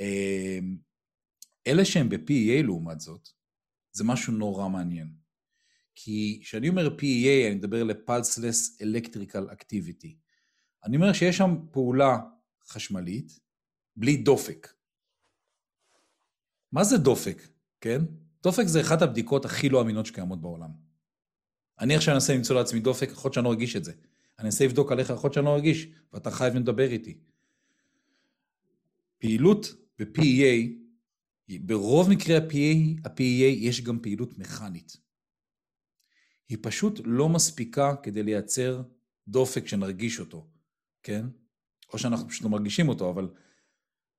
[0.00, 0.76] אמ,
[1.66, 3.28] אלה שהם ב-PEA לעומת זאת,
[3.92, 5.12] זה משהו נורא מעניין.
[5.94, 10.14] כי כשאני אומר PEA, אני מדבר ל-Pulseless Electrical Activity.
[10.84, 12.18] אני אומר שיש שם פעולה
[12.66, 13.40] חשמלית
[13.96, 14.74] בלי דופק.
[16.72, 17.42] מה זה דופק,
[17.80, 18.00] כן?
[18.42, 20.70] דופק זה אחת הבדיקות הכי לא אמינות שקיימות בעולם.
[21.80, 23.92] אני עכשיו אנסה למצוא לעצמי דופק, יכול להיות שאני לא ארגיש את זה.
[24.38, 27.18] אני אנסה לבדוק עליך, יכול להיות שאני לא ארגיש, ואתה חייב לדבר איתי.
[29.18, 29.66] פעילות
[29.98, 30.70] ב-PEA,
[31.60, 34.96] ברוב מקרי ה-PEA, ה-PEA יש גם פעילות מכנית.
[36.48, 38.82] היא פשוט לא מספיקה כדי לייצר
[39.28, 40.50] דופק שנרגיש אותו,
[41.02, 41.26] כן?
[41.92, 43.30] או שאנחנו פשוט לא מרגישים אותו, אבל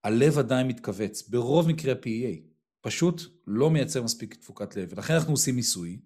[0.04, 1.30] הלב עדיין מתכווץ.
[1.30, 4.90] ברוב מקרי ה-PEA, פשוט לא מייצר מספיק תפוקת לב.
[4.92, 6.00] ולכן אנחנו עושים ניסוי,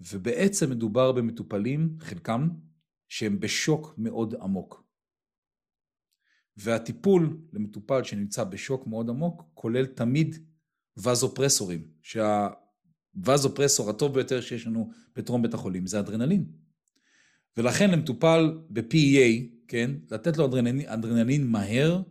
[0.00, 2.48] ובעצם מדובר במטופלים, חלקם,
[3.08, 4.84] שהם בשוק מאוד עמוק.
[6.60, 10.36] והטיפול למטופל שנמצא בשוק מאוד עמוק כולל תמיד
[10.96, 16.44] וזופרסורים, שהווזופרסור הטוב ביותר שיש לנו בטרום בית החולים זה אדרנלין.
[17.56, 22.02] ולכן למטופל ב-PEA, כן, לתת לו אדרנלין, אדרנלין מהר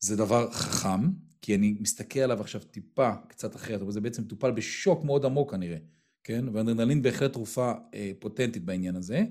[0.00, 1.10] זה דבר חכם,
[1.42, 5.50] כי אני מסתכל עליו עכשיו טיפה קצת אחרת, אבל זה בעצם מטופל בשוק מאוד עמוק
[5.50, 5.78] כנראה,
[6.24, 9.24] כן, ואדרנלין בהחלט תרופה אה, פוטנטית בעניין הזה.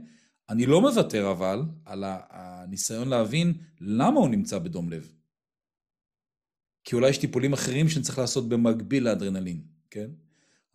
[0.49, 5.11] אני לא מוותר אבל על הניסיון להבין למה הוא נמצא בדום לב.
[6.83, 10.09] כי אולי יש טיפולים אחרים שאני צריך לעשות במקביל לאדרנלין, כן?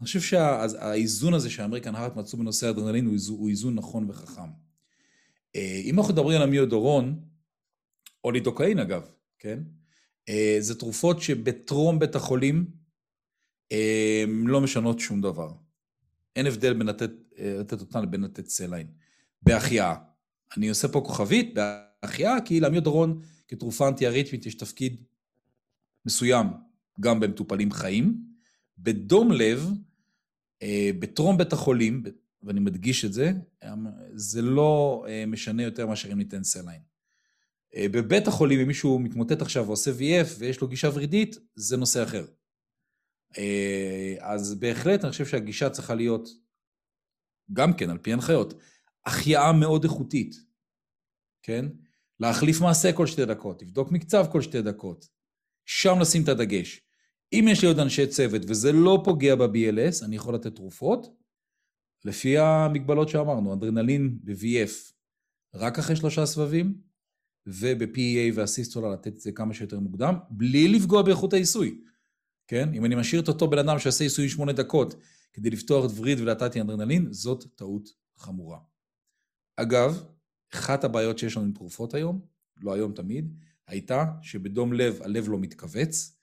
[0.01, 4.11] אני חושב שהאיזון הזה שה American Heart מצאו בנושא האדרנלין הוא איזון, הוא איזון נכון
[4.11, 4.51] וחכם.
[5.57, 7.21] אה, אם אנחנו מדברים על אמיודרון,
[8.25, 9.59] או לידוקאין אגב, כן?
[10.29, 12.71] אה, זה תרופות שבטרום בית החולים
[13.73, 15.53] אה, לא משנות שום דבר.
[16.37, 18.87] אין הבדל בין לתת, לתת אותן לבין לתת saline.
[19.43, 19.95] בהחייאה.
[20.57, 25.03] אני עושה פה כוכבית בהחייאה, כי לאמיודורון כתרופה אנטי-אריתמית יש תפקיד
[26.07, 26.47] מסוים
[27.01, 28.29] גם במטופלים חיים.
[28.79, 29.71] בדום לב,
[30.63, 32.03] אה, בטרום בית החולים,
[32.43, 33.33] ואני מדגיש את זה,
[34.15, 36.81] זה לא אה, משנה יותר מאשר אם ניתן סליין.
[37.75, 42.03] אה, בבית החולים, אם מישהו מתמוטט עכשיו ועושה VF ויש לו גישה ורידית, זה נושא
[42.03, 42.27] אחר.
[44.21, 46.29] אז בהחלט אני חושב שהגישה צריכה להיות,
[47.53, 48.55] גם כן, על פי הנחיות,
[49.09, 50.37] החייאה מאוד איכותית,
[51.43, 51.65] כן?
[52.21, 55.09] להחליף מעשה כל שתי דקות, לבדוק מקצב כל שתי דקות.
[55.67, 56.81] שם לשים את הדגש.
[57.33, 61.07] אם יש לי עוד אנשי צוות וזה לא פוגע ב-BLS, אני יכול לתת תרופות,
[62.05, 64.93] לפי המגבלות שאמרנו, אדרנלין ב-VF
[65.55, 66.81] רק אחרי שלושה סבבים,
[67.47, 71.81] וב-PEA והסיסטולה לתת את זה כמה שיותר מוקדם, בלי לפגוע באיכות העיסוי.
[72.47, 72.75] כן?
[72.75, 74.95] אם אני משאיר את אותו בן אדם שעושה עיסוי שמונה דקות
[75.33, 78.59] כדי לפתוח את וריד ולתתי אדרנלין, זאת טעות חמורה.
[79.61, 80.03] אגב,
[80.55, 82.21] אחת הבעיות שיש לנו עם תרופות היום,
[82.61, 83.35] לא היום תמיד,
[83.67, 86.19] הייתה שבדום לב הלב לא מתכווץ,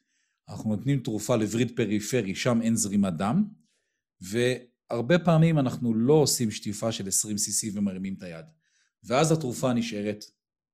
[0.49, 3.47] אנחנו נותנים תרופה לווריד פריפרי, שם אין זרימת דם,
[4.21, 8.45] והרבה פעמים אנחנו לא עושים שטיפה של 20 cc ומרימים את היד.
[9.03, 10.25] ואז התרופה נשארת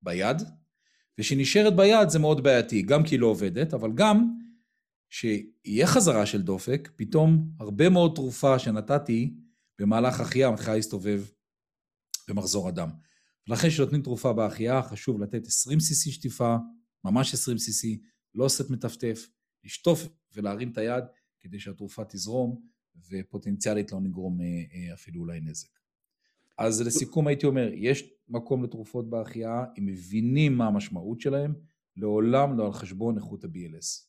[0.02, 0.42] ביד,
[1.18, 4.38] וכשהיא נשארת ביד זה מאוד בעייתי, גם כי היא לא עובדת, אבל גם
[5.10, 9.34] שיהיה חזרה של דופק, פתאום הרבה מאוד תרופה שנתתי
[9.78, 11.24] במהלך החייאה מתחילה להסתובב
[12.28, 12.90] במחזור הדם.
[13.48, 16.56] ולכן כשנותנים תרופה בהחייאה חשוב לתת 20 cc שטיפה,
[17.04, 17.98] ממש 20 cc,
[18.34, 19.28] לא סט מטפטף,
[19.64, 21.04] לשטוף ולהרים את היד
[21.40, 22.60] כדי שהתרופה תזרום
[23.10, 25.68] ופוטנציאלית לא נגרום אה, אה, אפילו אולי נזק.
[26.58, 31.54] אז לסיכום הייתי אומר, יש מקום לתרופות בהחייאה, אם מבינים מה המשמעות שלהם,
[31.96, 34.06] לעולם לא על חשבון איכות ה-BLS.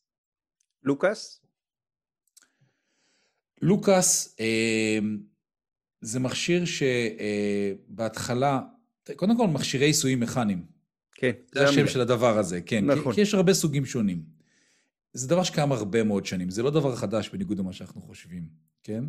[0.84, 1.45] לוקאס?
[3.61, 4.99] לוקאס, אה,
[6.04, 6.64] זה מכשיר
[7.89, 8.62] שבהתחלה,
[9.16, 10.66] קודם כל מכשירי עיסויים מכניים.
[11.16, 11.32] כן.
[11.54, 12.86] זה השם של הדבר הזה, כן.
[12.86, 13.12] נכון.
[13.12, 14.24] כי, כי יש הרבה סוגים שונים.
[15.14, 18.47] זה דבר שקיים הרבה מאוד שנים, זה לא דבר חדש בניגוד למה שאנחנו חושבים,
[18.84, 19.04] כן?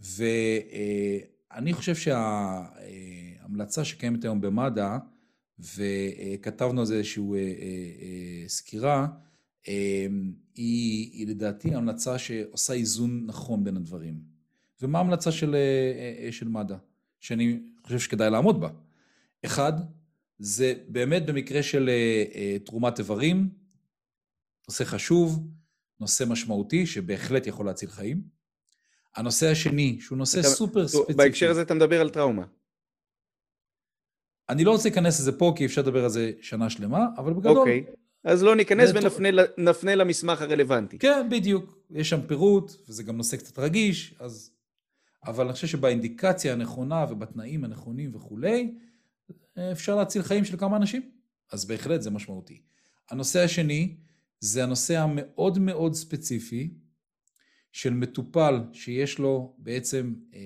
[0.00, 4.98] ואני חושב שההמלצה שקיימת היום במד"א
[5.58, 7.22] וכתבנו על זה איזושהי
[8.46, 9.06] סקירה,
[9.64, 14.33] היא, היא לדעתי המלצה שעושה איזון נכון בין הדברים.
[14.84, 15.56] ומה ההמלצה של,
[16.30, 16.74] של מד"א,
[17.20, 18.68] שאני חושב שכדאי לעמוד בה?
[19.44, 19.72] אחד,
[20.38, 21.90] זה באמת במקרה של
[22.64, 23.48] תרומת איברים,
[24.68, 25.48] נושא חשוב,
[26.00, 28.22] נושא משמעותי שבהחלט יכול להציל חיים.
[29.16, 31.12] הנושא השני, שהוא נושא אתה, סופר ספציפי.
[31.14, 32.44] בהקשר הזה אתה מדבר על טראומה.
[34.48, 37.58] אני לא רוצה להיכנס לזה פה, כי אפשר לדבר על זה שנה שלמה, אבל בגדול...
[37.58, 37.84] אוקיי,
[38.24, 38.90] אז לא ניכנס
[39.56, 39.94] ונפנה.
[39.94, 40.98] למסמך הרלוונטי.
[40.98, 41.78] כן, בדיוק.
[41.90, 44.50] יש שם פירוט, וזה גם נושא קצת רגיש, אז...
[45.26, 48.74] אבל אני חושב שבאינדיקציה הנכונה ובתנאים הנכונים וכולי,
[49.72, 51.10] אפשר להציל חיים של כמה אנשים.
[51.52, 52.62] אז בהחלט זה משמעותי.
[53.10, 53.96] הנושא השני,
[54.40, 56.74] זה הנושא המאוד מאוד ספציפי
[57.72, 60.40] של מטופל שיש לו בעצם אה,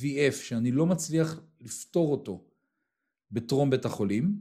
[0.00, 2.44] VF שאני לא מצליח לפתור אותו
[3.30, 4.40] בטרום בית החולים,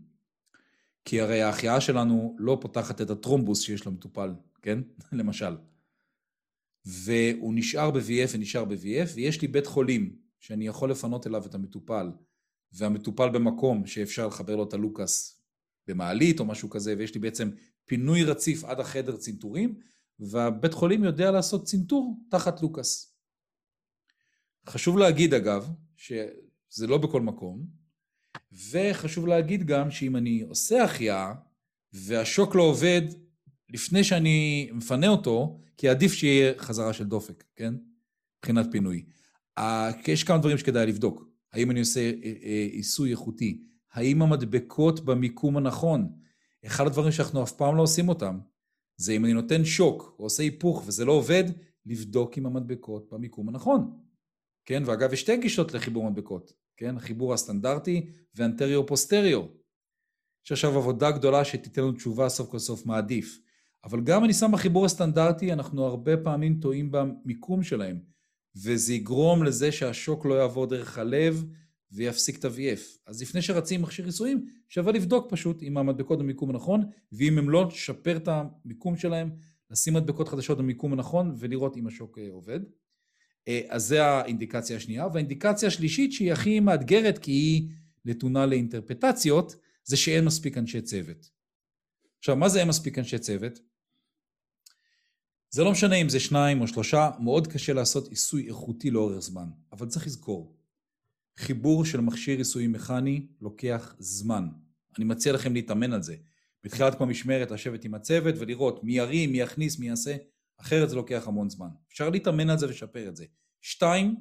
[1.05, 4.79] כי הרי ההחייאה שלנו לא פותחת את הטרומבוס שיש למטופל, כן?
[5.11, 5.55] למשל.
[6.85, 12.11] והוא נשאר ב-VF ונשאר ב-VF, ויש לי בית חולים שאני יכול לפנות אליו את המטופל,
[12.73, 15.41] והמטופל במקום שאפשר לחבר לו את הלוקאס
[15.87, 17.49] במעלית או משהו כזה, ויש לי בעצם
[17.85, 19.79] פינוי רציף עד החדר צנתורים,
[20.19, 23.15] והבית חולים יודע לעשות צנתור תחת לוקאס.
[24.67, 27.65] חשוב להגיד אגב, שזה לא בכל מקום,
[28.71, 31.33] וחשוב להגיד גם שאם אני עושה החייאה
[31.93, 33.01] והשוק לא עובד
[33.69, 37.73] לפני שאני מפנה אותו, כי עדיף שיהיה חזרה של דופק, כן?
[38.39, 39.05] מבחינת פינוי.
[40.07, 41.29] יש כמה דברים שכדאי לבדוק.
[41.53, 43.63] האם אני עושה אה, אה, עיסוי איכותי?
[43.93, 46.11] האם המדבקות במיקום הנכון?
[46.65, 48.39] אחד הדברים שאנחנו אף פעם לא עושים אותם,
[48.97, 51.43] זה אם אני נותן שוק או עושה היפוך וזה לא עובד,
[51.85, 53.99] לבדוק עם המדבקות במיקום הנכון.
[54.65, 59.45] כן, ואגב יש שתי גישות לחיבור מדבקות, כן, החיבור הסטנדרטי ואנטריו פוסטריו.
[60.45, 63.39] יש עכשיו עבודה גדולה שתיתן לנו תשובה סוף כל סוף מה עדיף.
[63.83, 67.99] אבל גם אני שם בחיבור הסטנדרטי, אנחנו הרבה פעמים טועים במיקום שלהם,
[68.55, 71.45] וזה יגרום לזה שהשוק לא יעבור דרך הלב,
[71.91, 72.81] ויפסיק את ה-VF.
[73.05, 77.67] אז לפני שרצים מכשיר ניסויים, שווה לבדוק פשוט אם המדבקות במיקום הנכון, ואם הם לא,
[77.67, 79.29] לשפר את המיקום שלהם,
[79.71, 82.59] לשים מדבקות חדשות במיקום הנכון ולראות אם השוק אה, עובד.
[83.47, 85.07] אה, אז זה האינדיקציה השנייה.
[85.07, 87.69] והאינדיקציה השלישית, שהיא הכי מאתגרת כי היא
[88.05, 91.29] נתונה לאינטרפטציות, זה שאין מספיק אנשי צוות.
[92.19, 93.59] עכשיו, מה זה אין מספיק אנשי צוות?
[95.51, 99.49] זה לא משנה אם זה שניים או שלושה, מאוד קשה לעשות עיסוי איכותי לאורך זמן.
[99.71, 100.57] אבל צריך לזכור,
[101.37, 104.47] חיבור של מכשיר עיסוי מכני לוקח זמן.
[104.97, 106.15] אני מציע לכם להתאמן על זה.
[106.63, 110.15] בתחילת כל משמרת לשבת עם הצוות ולראות מי ירים, מי יכניס, מי יעשה,
[110.57, 111.69] אחרת זה לוקח המון זמן.
[111.91, 113.25] אפשר להתאמן על זה ולשפר את זה.
[113.61, 114.15] שתיים,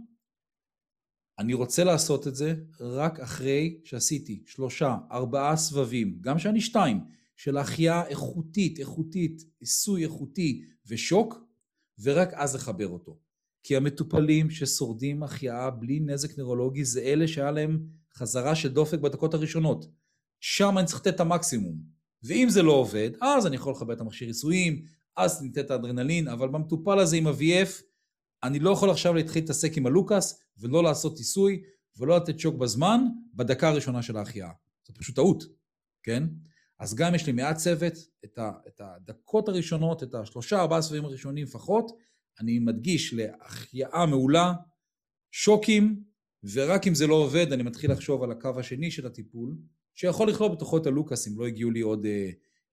[1.39, 7.01] אני רוצה לעשות את זה רק אחרי שעשיתי שלושה, ארבעה סבבים, גם שאני שתיים,
[7.39, 11.35] של החייאה איכותית, איכותית, עיסוי איכותי ושוק,
[12.03, 13.19] ורק אז לחבר אותו.
[13.63, 19.35] כי המטופלים ששורדים החייאה בלי נזק נוירולוגי זה אלה שהיה להם חזרה של דופק בדקות
[19.35, 19.87] הראשונות.
[20.41, 21.83] שם אני צריך לתת את המקסימום.
[22.23, 24.83] ואם זה לא עובד, אז אני יכול לחבר את המכשיר עיסויים,
[25.17, 27.83] אז ניתן את האדרנלין, אבל במטופל הזה עם ה-VF,
[28.43, 31.63] אני לא יכול עכשיו להתחיל להתעסק עם הלוקאס, ולא לעשות עיסוי,
[31.97, 33.01] ולא לתת שוק בזמן,
[33.35, 34.51] בדקה הראשונה של ההחייאה.
[34.87, 35.45] זאת פשוט טעות,
[36.03, 36.25] כן?
[36.79, 37.93] אז גם יש לי מעט צוות,
[38.25, 41.91] את, ה, את הדקות הראשונות, את השלושה, ארבעה סבבים הראשונים לפחות,
[42.41, 44.53] אני מדגיש להחייאה מעולה,
[45.31, 46.03] שוקים,
[46.53, 49.57] ורק אם זה לא עובד אני מתחיל לחשוב על הקו השני של הטיפול,
[49.95, 52.31] שיכול לכלול בתוכו את הלוקאס אם לא הגיעו לי עוד אה,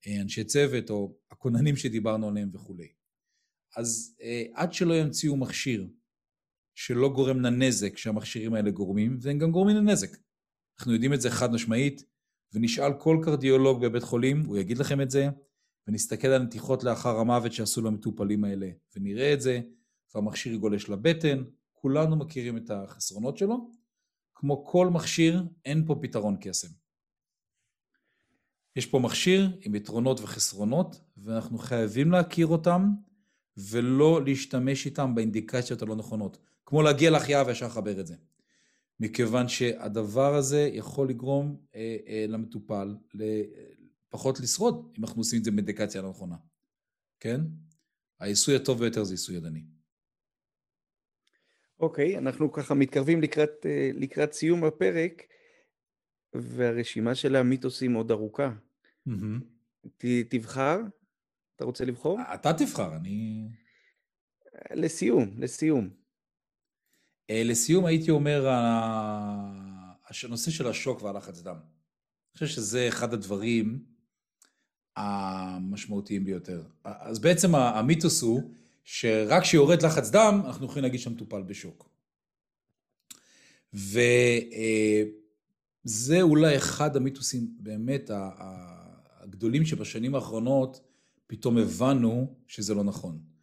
[0.08, 2.88] אה, אנשי צוות או הכוננים שדיברנו עליהם וכולי.
[3.76, 5.88] אז אה, עד שלא ימציאו מכשיר
[6.76, 10.18] שלא גורם לנזק שהמכשירים האלה גורמים, והם גם גורמים לנזק.
[10.80, 12.06] אנחנו יודעים את זה חד משמעית,
[12.56, 15.30] ונשאל כל קרדיולוג בבית חולים, הוא יגיד לכם את זה,
[15.88, 19.62] ונסתכל על נתיחות לאחר המוות שעשו למטופלים האלה, ונראה את זה,
[20.16, 21.44] והמכשיר גולש לבטן,
[21.74, 23.70] כולנו מכירים את החסרונות שלו.
[24.36, 26.68] כמו כל מכשיר, אין פה פתרון קסם.
[28.76, 32.90] יש פה מכשיר עם יתרונות וחסרונות, ואנחנו חייבים להכיר אותם,
[33.58, 36.38] ולא להשתמש איתם באינדיקציות הלא נכונות.
[36.66, 38.16] כמו להגיע להחייאה וישר לחבר את זה.
[39.00, 42.96] מכיוון שהדבר הזה יכול לגרום אה, אה, למטופל
[44.10, 46.36] פחות לשרוד אם אנחנו עושים את זה במדיקציה לא נכונה,
[47.20, 47.42] כן?
[48.20, 49.64] העיסוי הטוב ביותר זה עיסוי ידני.
[51.80, 55.24] אוקיי, okay, אנחנו ככה מתקרבים לקראת, אה, לקראת סיום הפרק,
[56.34, 58.52] והרשימה של המיתוסים עוד ארוכה.
[59.10, 59.88] Mm-hmm.
[59.98, 60.80] ת, תבחר?
[61.56, 62.20] אתה רוצה לבחור?
[62.34, 63.48] אתה תבחר, אני...
[64.72, 66.05] לסיום, לסיום.
[67.30, 68.48] לסיום הייתי אומר,
[70.24, 71.58] הנושא של השוק והלחץ דם.
[72.34, 73.86] חושב שזה אחד הדברים
[74.96, 76.64] המשמעותיים ביותר.
[76.84, 78.52] אז בעצם המיתוס הוא
[78.84, 81.90] שרק כשיורד לחץ דם, אנחנו יכולים להגיד שהמטופל בשוק.
[83.74, 84.02] וזה
[86.22, 88.12] אולי אחד המיתוסים באמת
[89.20, 90.82] הגדולים שבשנים האחרונות
[91.28, 93.35] פתאום הבנו שזה לא נכון.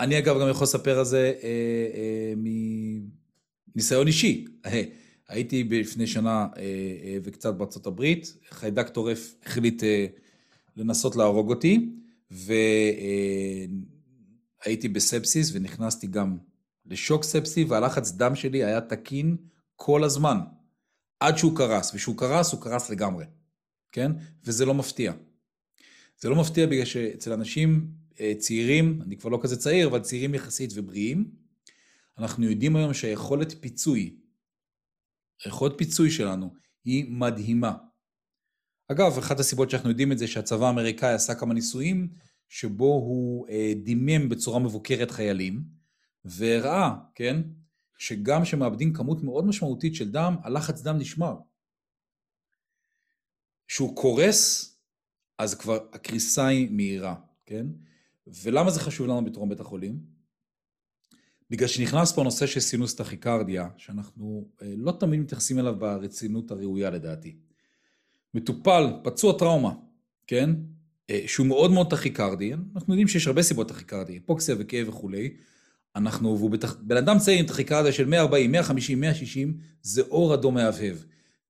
[0.00, 1.48] אני אגב גם יכול לספר על זה אה,
[1.94, 2.32] אה,
[3.74, 4.44] מניסיון אישי.
[5.28, 6.62] הייתי לפני שנה אה,
[7.04, 10.06] אה, וקצת בארצות הברית, חיידק טורף החליט אה,
[10.76, 11.90] לנסות להרוג אותי,
[14.60, 16.38] והייתי בספסיס ונכנסתי גם
[16.86, 19.36] לשוק ספסי, והלחץ דם שלי היה תקין
[19.76, 20.38] כל הזמן,
[21.20, 23.24] עד שהוא קרס, וכשהוא קרס, הוא קרס לגמרי,
[23.92, 24.12] כן?
[24.44, 25.12] וזה לא מפתיע.
[26.20, 27.88] זה לא מפתיע בגלל שאצל אנשים
[28.38, 31.30] צעירים, אני כבר לא כזה צעיר, אבל צעירים יחסית ובריאים,
[32.18, 34.16] אנחנו יודעים היום שהיכולת פיצוי
[35.44, 36.54] היכולת פיצוי שלנו
[36.84, 37.76] היא מדהימה.
[38.88, 42.08] אגב, אחת הסיבות שאנחנו יודעים את זה שהצבא האמריקאי עשה כמה ניסויים
[42.48, 45.64] שבו הוא אה, דימם בצורה מבוקרת חיילים
[46.24, 47.42] והראה, כן,
[47.98, 51.36] שגם כשמאבדים כמות מאוד משמעותית של דם, הלחץ דם נשמר.
[53.68, 54.72] כשהוא קורס,
[55.38, 57.14] אז כבר הקריסה היא מהירה,
[57.46, 57.66] כן?
[58.26, 60.00] ולמה זה חשוב לנו בתרום בית החולים?
[61.50, 66.90] בגלל שנכנס פה נושא של סינוס טכיקרדיה, שאנחנו אה, לא תמיד מתייחסים אליו ברצינות הראויה
[66.90, 67.36] לדעתי.
[68.34, 69.74] מטופל, פצוע טראומה,
[70.26, 70.50] כן?
[71.10, 75.36] אה, שהוא מאוד מאוד טכיקרדי, אנחנו יודעים שיש הרבה סיבות טכיקרדי, אפוקסיה וכאב וכולי.
[75.96, 80.54] אנחנו, והוא בטח, בן אדם צעיר עם טכיקרדיה של 140, 150, 160, זה אור אדום
[80.54, 80.96] מהבהב.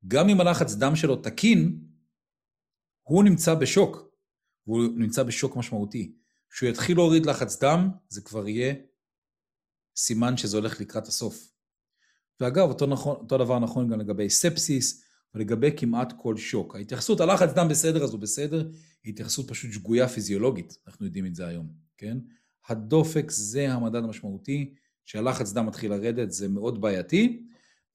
[0.08, 1.78] גם אם הלחץ דם שלו תקין,
[3.02, 4.06] הוא נמצא בשוק.
[4.66, 6.12] והוא נמצא בשוק משמעותי.
[6.56, 8.74] כשהוא יתחיל להוריד לחץ דם, זה כבר יהיה
[9.96, 11.52] סימן שזה הולך לקראת הסוף.
[12.40, 15.04] ואגב, אותו, נכון, אותו דבר נכון גם לגבי ספסיס
[15.34, 16.76] ולגבי כמעט כל שוק.
[16.76, 18.68] ההתייחסות, הלחץ דם בסדר אז הוא בסדר,
[19.04, 22.18] היא התייחסות פשוט שגויה פיזיולוגית, אנחנו יודעים את זה היום, כן?
[22.68, 27.46] הדופק זה המדד המשמעותי, שהלחץ דם מתחיל לרדת, זה מאוד בעייתי,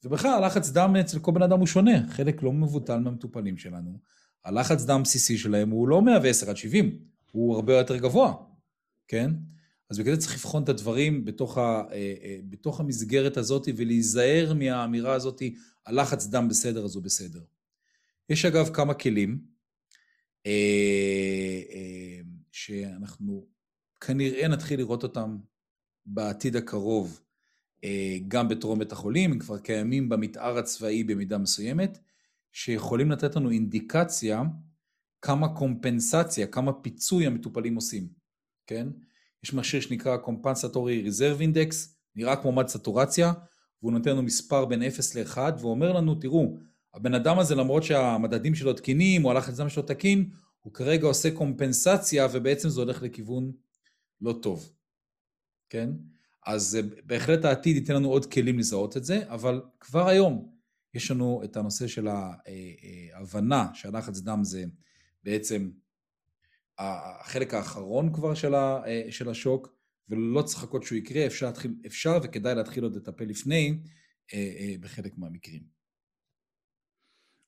[0.03, 3.99] ובכלל הלחץ דם אצל כל בן אדם הוא שונה, חלק לא מבוטל מהמטופלים שלנו.
[4.45, 6.99] הלחץ דם בסיסי שלהם הוא לא 110 עד 70,
[7.31, 8.50] הוא הרבה יותר גבוה,
[9.11, 9.31] כן?
[9.89, 14.53] אז בגלל זה צריך לבחון את הדברים בתוך, ה, אה, אה, בתוך המסגרת הזאת ולהיזהר
[14.53, 15.41] מהאמירה הזאת,
[15.85, 17.43] הלחץ דם בסדר אז הוא בסדר.
[18.29, 19.39] יש אגב כמה כלים
[20.45, 21.61] אה,
[22.51, 23.47] שאנחנו
[24.01, 25.37] כנראה נתחיל לראות אותם
[26.05, 27.21] בעתיד הקרוב
[28.27, 31.99] גם בטרום בית החולים, הם כבר קיימים במתאר הצבאי במידה מסוימת,
[32.51, 34.41] שיכולים לתת לנו אינדיקציה
[35.21, 38.20] כמה קומפנסציה, כמה פיצוי המטופלים עושים,
[38.71, 38.87] כן?
[39.43, 41.75] יש מכשיר שנקרא Compensatory Reserve Index,
[42.15, 43.33] נראה כמו מד סטורציה,
[43.81, 46.57] והוא נותן לנו מספר בין 0 ל-1, ואומר לנו, תראו,
[46.93, 51.31] הבן אדם הזה למרות שהמדדים שלו תקינים, או הלחץ דם שלו תקין, הוא כרגע עושה
[51.31, 53.51] קומפנסציה, ובעצם זה הולך לכיוון
[54.21, 54.73] לא טוב,
[55.69, 55.89] כן?
[56.45, 60.51] אז אה, בהחלט העתיד ייתן לנו עוד כלים לזהות את זה, אבל כבר היום
[60.93, 64.65] יש לנו את הנושא של ההבנה אה, אה, שהלחץ דם זה
[65.23, 65.69] בעצם
[66.77, 69.75] החלק האחרון כבר של, ה, אה, של השוק,
[70.09, 73.79] ולא צריך לחכות שהוא יקרה, אפשר, להתחיל, אפשר וכדאי להתחיל עוד לטפל לפני
[74.33, 75.63] אה, אה, בחלק מהמקרים.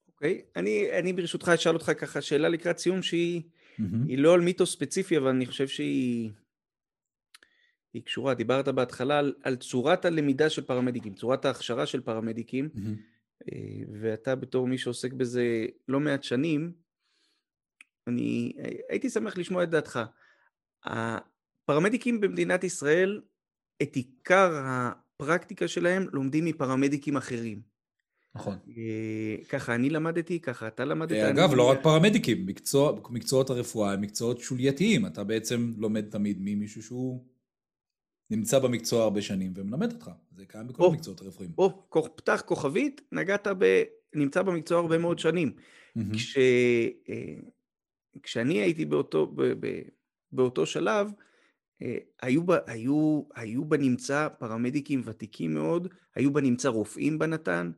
[0.08, 0.60] אוקיי, okay.
[0.60, 3.42] אני, אני ברשותך אשאל אותך ככה שאלה לקראת סיום שהיא
[3.80, 4.18] mm-hmm.
[4.18, 6.32] לא על מיתוס ספציפי, אבל אני חושב שהיא
[7.94, 8.34] היא קשורה.
[8.34, 13.48] דיברת בהתחלה על, על צורת הלמידה של פרמדיקים, צורת ההכשרה של פרמדיקים, mm-hmm.
[14.02, 16.72] ואתה בתור מי שעוסק בזה לא מעט שנים,
[18.08, 18.54] אני
[18.90, 20.00] הייתי שמח לשמוע את דעתך.
[20.86, 23.22] הפרמדיקים במדינת ישראל,
[23.82, 27.74] את עיקר הפרקטיקה שלהם לומדים מפרמדיקים אחרים.
[28.36, 28.58] נכון.
[28.78, 31.12] אה, ככה אני למדתי, ככה אתה למדת.
[31.12, 31.58] אה, אגב, אני...
[31.58, 35.06] לא רק פרמדיקים, מקצוע, מקצועות הרפואה הם מקצועות שולייתיים.
[35.06, 37.26] אתה בעצם לומד תמיד ממישהו שהוא
[38.30, 40.12] נמצא במקצוע הרבה שנים ומלמד אותך.
[40.32, 41.52] זה קיים בכל המקצועות הרפואיים.
[41.58, 43.84] או, פתח כוכבית, נגעת ב...
[44.16, 45.52] נמצא במקצוע הרבה מאוד שנים.
[45.98, 46.18] Mm-hmm.
[48.14, 48.20] כש...
[48.24, 49.82] כשאני הייתי באותו, ב, ב,
[50.32, 51.12] באותו שלב,
[51.82, 57.72] אה, היו, היו, היו בנמצא פרמדיקים ותיקים מאוד, היו בנמצא רופאים בנתן.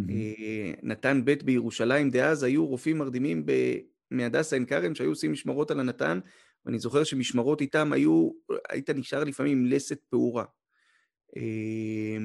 [0.00, 0.02] Mm-hmm.
[0.82, 3.46] נתן ב' בירושלים דאז, היו רופאים מרדימים
[4.10, 6.18] מהדסה עין כרם שהיו עושים משמרות על הנתן,
[6.64, 8.30] ואני זוכר שמשמרות איתם היו,
[8.68, 10.44] היית נשאר לפעמים עם לסת פעורה.
[11.36, 12.18] אה,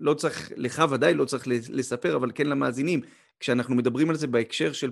[0.00, 3.00] לא צריך, לך ודאי לא צריך לספר, אבל כן למאזינים,
[3.40, 4.90] כשאנחנו מדברים על זה בהקשר של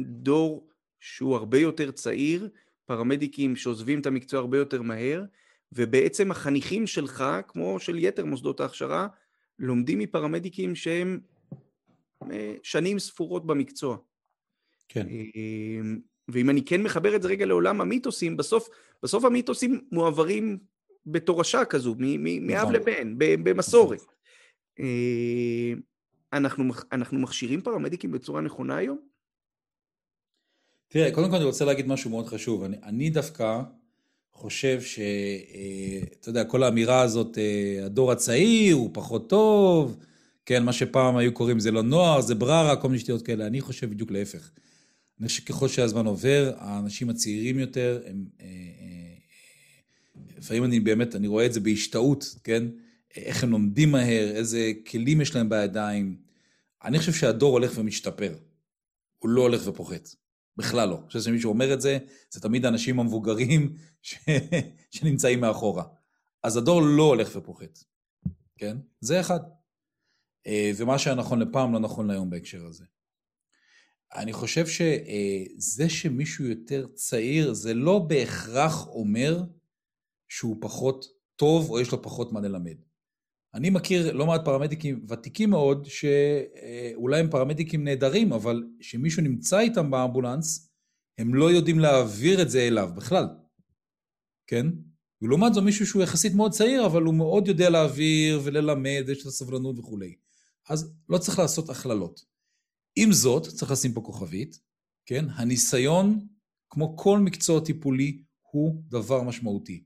[0.00, 0.68] דור
[1.00, 2.48] שהוא הרבה יותר צעיר,
[2.84, 5.24] פרמדיקים שעוזבים את המקצוע הרבה יותר מהר,
[5.72, 9.08] ובעצם החניכים שלך, כמו של יתר מוסדות ההכשרה,
[9.58, 11.20] לומדים מפרמדיקים שהם
[12.62, 13.96] שנים ספורות במקצוע.
[14.88, 15.06] כן.
[16.28, 18.68] ואם אני כן מחבר את זה רגע לעולם המיתוסים, בסוף,
[19.02, 20.58] בסוף המיתוסים מועברים
[21.06, 21.96] בתורשה כזו,
[22.40, 22.74] מאב נכון.
[22.74, 23.98] לבן, במסורת.
[23.98, 24.14] נכון.
[26.32, 29.15] אנחנו, אנחנו מכשירים פרמדיקים בצורה נכונה היום?
[30.96, 32.64] תראה, קודם כל אני רוצה להגיד משהו מאוד חשוב.
[32.64, 33.60] אני, אני דווקא
[34.32, 34.98] חושב ש...
[34.98, 39.96] אה, אתה יודע, כל האמירה הזאת, אה, הדור הצעיר הוא פחות טוב,
[40.46, 43.46] כן, מה שפעם היו קוראים זה לא נוער, זה בררה, כל מיני שטויות כאלה.
[43.46, 44.50] אני חושב בדיוק להפך.
[45.20, 48.24] אני חושב שככל שהזמן עובר, האנשים הצעירים יותר, הם...
[48.40, 48.46] אה,
[50.38, 52.64] לפעמים אני באמת, אני רואה את זה בהשתאות, כן?
[53.16, 56.16] איך הם לומדים מהר, איזה כלים יש להם בידיים.
[56.84, 58.34] אני חושב שהדור הולך ומשתפר.
[59.18, 60.08] הוא לא הולך ופוחת.
[60.56, 60.98] בכלל לא.
[60.98, 61.98] אני חושב שמישהו אומר את זה,
[62.30, 64.14] זה תמיד האנשים המבוגרים ש...
[64.90, 65.84] שנמצאים מאחורה.
[66.42, 67.78] אז הדור לא הולך ופוחת,
[68.58, 68.76] כן?
[69.00, 69.40] זה אחד.
[70.46, 72.84] אה, ומה שהיה נכון לפעם לא נכון להיום בהקשר הזה.
[74.14, 79.42] אני חושב שזה אה, שמישהו יותר צעיר, זה לא בהכרח אומר
[80.28, 82.76] שהוא פחות טוב או יש לו פחות מה ללמד.
[83.56, 89.90] אני מכיר לא מעט פרמדיקים ותיקים מאוד, שאולי הם פרמדיקים נהדרים, אבל כשמישהו נמצא איתם
[89.90, 90.70] באמבולנס,
[91.18, 93.26] הם לא יודעים להעביר את זה אליו בכלל,
[94.46, 94.66] כן?
[95.22, 99.30] ולעומת זו מישהו שהוא יחסית מאוד צעיר, אבל הוא מאוד יודע להעביר וללמד, יש לו
[99.30, 100.14] סבלנות וכולי.
[100.68, 102.20] אז לא צריך לעשות הכללות.
[102.96, 104.60] עם זאת, צריך לשים פה כוכבית,
[105.06, 105.24] כן?
[105.30, 106.26] הניסיון,
[106.70, 109.84] כמו כל מקצוע טיפולי, הוא דבר משמעותי.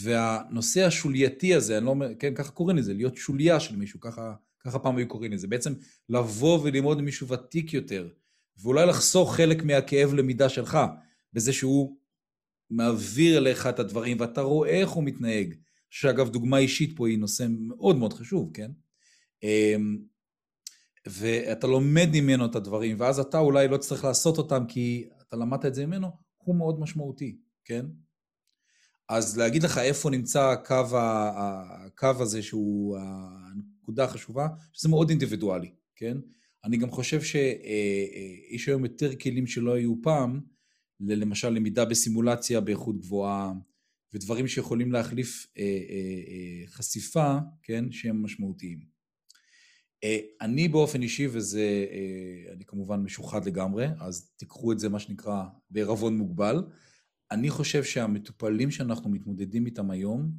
[0.00, 4.34] והנושא השולייתי הזה, אני לא אומר, כן, ככה קוראים לזה, להיות שוליה של מישהו, ככה,
[4.64, 5.72] ככה פעם היו קוראים לזה, בעצם
[6.08, 8.08] לבוא וללמוד מישהו ותיק יותר,
[8.62, 10.78] ואולי לחסוך חלק מהכאב למידה שלך,
[11.32, 11.96] בזה שהוא
[12.70, 15.54] מעביר אליך את הדברים, ואתה רואה איך הוא מתנהג,
[15.90, 18.70] שאגב, דוגמה אישית פה היא נושא מאוד מאוד חשוב, כן?
[19.42, 19.98] אמ,
[21.06, 25.64] ואתה לומד ממנו את הדברים, ואז אתה אולי לא צריך לעשות אותם כי אתה למדת
[25.64, 27.86] את זה ממנו, הוא מאוד משמעותי, כן?
[29.08, 36.16] אז להגיד לך איפה נמצא הקו, הקו הזה שהוא הנקודה החשובה, שזה מאוד אינדיבידואלי, כן?
[36.64, 40.40] אני גם חושב שיש אה, אה, היום יותר כלים שלא היו פעם,
[41.00, 43.52] למשל למידה בסימולציה באיכות גבוהה,
[44.14, 48.92] ודברים שיכולים להחליף אה, חשיפה, כן, שהם משמעותיים.
[50.40, 51.86] אני באופן אישי, וזה,
[52.52, 56.62] אני כמובן משוחד לגמרי, אז תיקחו את זה, מה שנקרא, בערבון מוגבל.
[57.32, 60.32] אני חושב שהמטופלים שאנחנו מתמודדים איתם היום,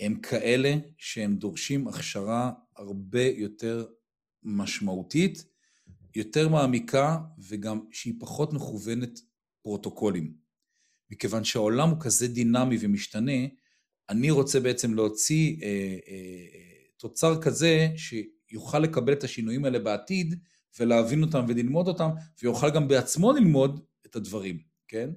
[0.00, 3.86] הם כאלה שהם דורשים הכשרה הרבה יותר
[4.42, 5.44] משמעותית,
[6.14, 9.20] יותר מעמיקה, וגם שהיא פחות מכוונת
[9.62, 10.34] פרוטוקולים.
[11.10, 13.46] מכיוון שהעולם הוא כזה דינמי ומשתנה,
[14.08, 16.46] אני רוצה בעצם להוציא אה, אה,
[16.96, 20.34] תוצר כזה שיוכל לקבל את השינויים האלה בעתיד,
[20.78, 22.10] ולהבין אותם וללמוד אותם,
[22.42, 24.58] ויוכל גם בעצמו ללמוד את הדברים,
[24.88, 25.10] כן?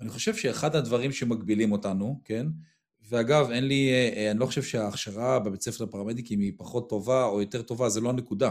[0.00, 2.46] אני חושב שאחד הדברים שמגבילים אותנו, כן,
[3.08, 7.24] ואגב, אין לי, אה, אה, אני לא חושב שההכשרה בבית ספר לפרמדיקים היא פחות טובה
[7.24, 8.50] או יותר טובה, זה לא הנקודה,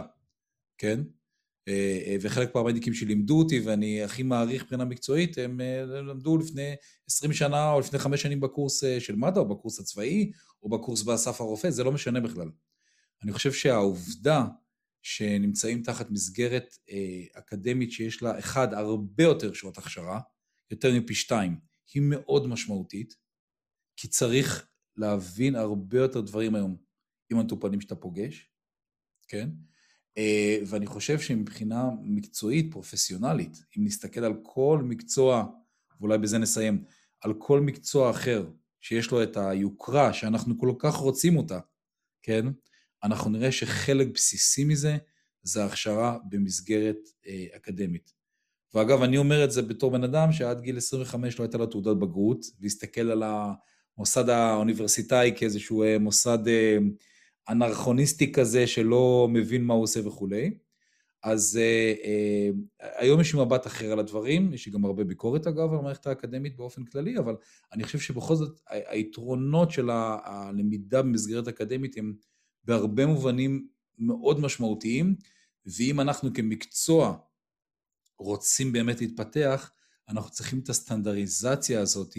[0.77, 1.01] כן?
[1.67, 6.75] אה, וחלק פרמדיקים שלימדו אותי, ואני הכי מעריך מבחינה מקצועית, הם למדו לפני
[7.07, 10.31] 20 שנה או לפני 5 שנים בקורס של מד"א, או בקורס הצבאי,
[10.63, 12.49] או בקורס באסף הרופא, זה לא משנה בכלל.
[13.23, 14.45] אני חושב שהעובדה
[15.01, 16.77] שנמצאים תחת מסגרת
[17.33, 20.19] אקדמית שיש לה, אחד, הרבה יותר שעות הכשרה,
[20.71, 21.59] יותר מפי שתיים,
[21.93, 23.15] היא מאוד משמעותית,
[23.95, 24.67] כי צריך
[24.97, 26.77] להבין הרבה יותר דברים היום
[27.31, 28.51] עם המטופלים שאתה פוגש,
[29.27, 29.49] כן?
[30.17, 35.45] אה, ואני חושב שמבחינה מקצועית, פרופסיונלית, אם נסתכל על כל מקצוע,
[35.99, 36.83] ואולי בזה נסיים,
[37.21, 38.51] על כל מקצוע אחר
[38.81, 41.59] שיש לו את היוקרה שאנחנו כל כך רוצים אותה,
[42.23, 42.45] כן?
[43.03, 44.97] אנחנו נראה שחלק בסיסי מזה
[45.43, 46.97] זה הכשרה במסגרת
[47.27, 48.18] אה, אקדמית.
[48.73, 51.97] ואגב, אני אומר את זה בתור בן אדם שעד גיל 25 לא הייתה לו תעודת
[51.97, 53.23] בגרות, והסתכל על
[53.97, 56.77] המוסד האוניברסיטאי כאיזשהו אה, מוסד אה,
[57.49, 60.51] אנרכוניסטי כזה שלא מבין מה הוא עושה וכולי.
[61.23, 62.49] אז אה, אה,
[62.97, 66.07] היום יש לי מבט אחר על הדברים, יש לי גם הרבה ביקורת אגב על המערכת
[66.07, 67.35] האקדמית באופן כללי, אבל
[67.73, 69.89] אני חושב שבכל זאת היתרונות של
[70.23, 72.13] הלמידה במסגרת אקדמית הם
[72.63, 73.67] בהרבה מובנים
[73.97, 75.15] מאוד משמעותיים,
[75.65, 77.17] ואם אנחנו כמקצוע
[78.19, 79.71] רוצים באמת להתפתח,
[80.09, 82.17] אנחנו צריכים את הסטנדריזציה הזאת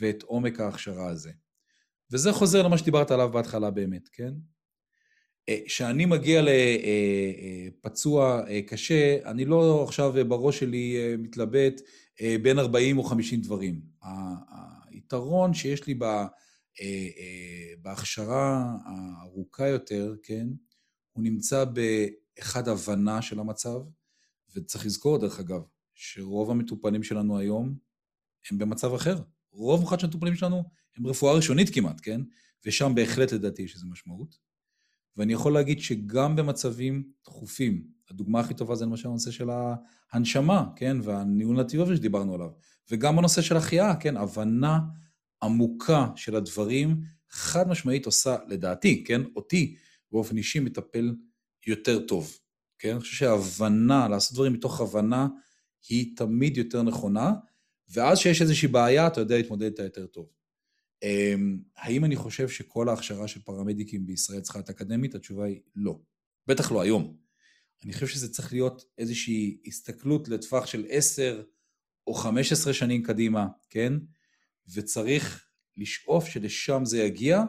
[0.00, 1.30] ואת עומק ההכשרה הזה.
[2.12, 4.32] וזה חוזר למה שדיברת עליו בהתחלה באמת, כן?
[5.48, 6.42] אה, כשאני מגיע
[7.68, 11.80] לפצוע אה, אה, קשה, אני לא עכשיו בראש שלי מתלבט
[12.42, 13.80] בין 40 או 50 דברים.
[14.90, 15.98] היתרון שיש לי
[17.82, 20.46] בהכשרה הארוכה יותר, כן,
[21.12, 21.64] הוא נמצא
[22.38, 23.78] אחד, הבנה של המצב,
[24.54, 25.62] וצריך לזכור, דרך אגב,
[25.94, 27.74] שרוב המטופלים שלנו היום
[28.50, 29.22] הם במצב אחר.
[29.50, 30.64] רוב מוחלט של המטופלים שלנו
[30.96, 32.20] הם רפואה ראשונית כמעט, כן?
[32.66, 34.38] ושם בהחלט לדעתי יש איזו משמעות.
[35.16, 39.48] ואני יכול להגיד שגם במצבים דחופים, הדוגמה הכי טובה זה למשל הנושא של
[40.12, 40.96] ההנשמה, כן?
[41.02, 42.50] והניהול נתיבות שדיברנו עליו.
[42.90, 44.16] וגם בנושא של החייאה, כן?
[44.16, 44.80] הבנה
[45.42, 49.22] עמוקה של הדברים, חד משמעית עושה, לדעתי, כן?
[49.36, 49.76] אותי
[50.12, 51.14] באופן אישי מטפל
[51.66, 52.38] יותר טוב,
[52.78, 52.90] כן?
[52.90, 55.28] אני חושב שההבנה, לעשות דברים מתוך הבנה,
[55.88, 57.32] היא תמיד יותר נכונה,
[57.88, 60.26] ואז שיש איזושהי בעיה, אתה יודע להתמודד איתה יותר טוב.
[61.02, 65.14] אמ, האם אני חושב שכל ההכשרה של פרמדיקים בישראל צריכה להיות אקדמית?
[65.14, 65.98] התשובה היא לא.
[66.46, 67.16] בטח לא היום.
[67.84, 71.42] אני חושב שזה צריך להיות איזושהי הסתכלות לטווח של 10
[72.06, 73.92] או 15 שנים קדימה, כן?
[74.74, 77.42] וצריך לשאוף שלשם זה יגיע,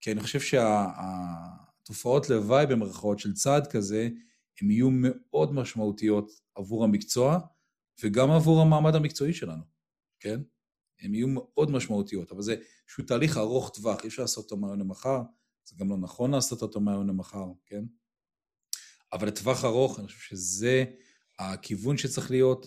[0.00, 4.08] כי אני חושב שהתופעות שה, לוואי במרכאות של צעד כזה,
[4.60, 7.38] הן יהיו מאוד משמעותיות עבור המקצוע
[8.02, 9.62] וגם עבור המעמד המקצועי שלנו,
[10.20, 10.40] כן?
[11.00, 14.78] הן יהיו מאוד משמעותיות, אבל זה איזשהו תהליך ארוך טווח, אי אפשר לעשות אותו מהיום
[14.78, 15.22] למחר,
[15.64, 17.84] זה גם לא נכון לעשות אותו מהיום למחר, כן?
[19.12, 20.84] אבל לטווח ארוך, אני חושב שזה
[21.38, 22.66] הכיוון שצריך להיות,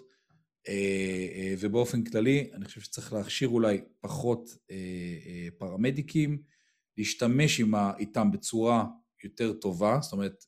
[0.67, 6.43] אה, אה, ובאופן כללי, אני חושב שצריך להכשיר אולי פחות אה, פרמדיקים,
[6.97, 7.61] להשתמש
[7.99, 8.85] איתם בצורה
[9.23, 10.45] יותר טובה, זאת אומרת,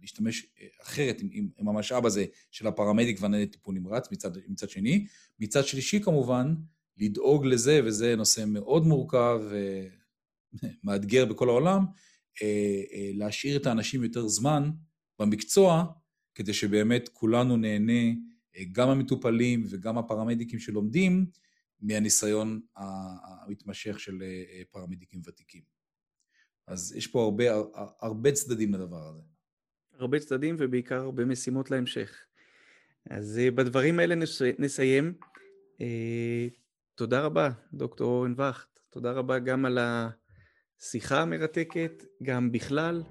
[0.00, 0.46] להשתמש
[0.82, 5.06] אחרת עם, עם, עם המשאב הזה של הפרמדיק והניידת טיפול נמרץ מצד, מצד שני.
[5.40, 6.54] מצד שלישי כמובן,
[6.96, 9.40] לדאוג לזה, וזה נושא מאוד מורכב
[10.84, 11.84] ומאתגר בכל העולם,
[13.14, 14.70] להשאיר את האנשים יותר זמן
[15.18, 15.84] במקצוע,
[16.34, 18.12] כדי שבאמת כולנו נהנה,
[18.72, 21.26] גם המטופלים וגם הפרמדיקים שלומדים,
[21.80, 24.22] מהניסיון המתמשך של
[24.70, 25.77] פרמדיקים ותיקים.
[26.68, 27.44] אז יש פה הרבה,
[28.00, 29.20] הרבה צדדים לדבר הזה.
[29.98, 32.10] הרבה צדדים ובעיקר הרבה משימות להמשך.
[33.10, 34.42] אז אה, בדברים האלה נס...
[34.58, 35.14] נסיים.
[35.80, 36.48] אה,
[36.94, 38.78] תודה רבה, דוקטור אורן וכט.
[38.90, 43.02] תודה רבה גם על השיחה המרתקת, גם בכלל,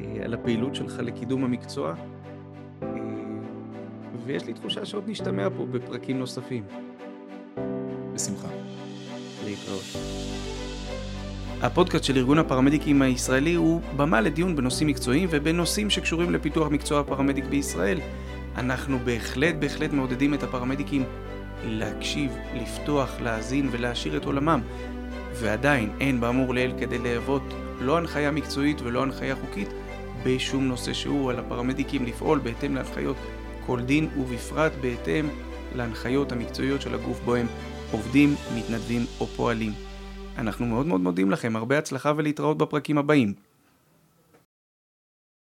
[0.00, 1.94] אה, על הפעילות שלך לקידום המקצוע.
[4.26, 6.66] ויש לי תחושה שעוד נשתמע פה בפרקים נוספים.
[8.14, 8.50] בשמחה.
[9.44, 10.29] להתראות.
[11.62, 17.44] הפודקאסט של ארגון הפרמדיקים הישראלי הוא במה לדיון בנושאים מקצועיים ובנושאים שקשורים לפיתוח מקצוע הפרמדיק
[17.44, 18.00] בישראל.
[18.56, 21.04] אנחנו בהחלט בהחלט מעודדים את הפרמדיקים
[21.64, 24.60] להקשיב, לפתוח, להאזין ולהעשיר את עולמם.
[25.34, 29.68] ועדיין אין באמור לעיל כדי להוות לא הנחיה מקצועית ולא הנחיה חוקית
[30.24, 33.16] בשום נושא שהוא על הפרמדיקים לפעול בהתאם להנחיות
[33.66, 35.28] כל דין ובפרט בהתאם
[35.74, 37.46] להנחיות המקצועיות של הגוף בו הם
[37.92, 39.89] עובדים, מתנדבים או פועלים.
[40.38, 43.49] אנחנו מאוד מאוד מודים לכם, הרבה הצלחה ולהתראות בפרקים הבאים.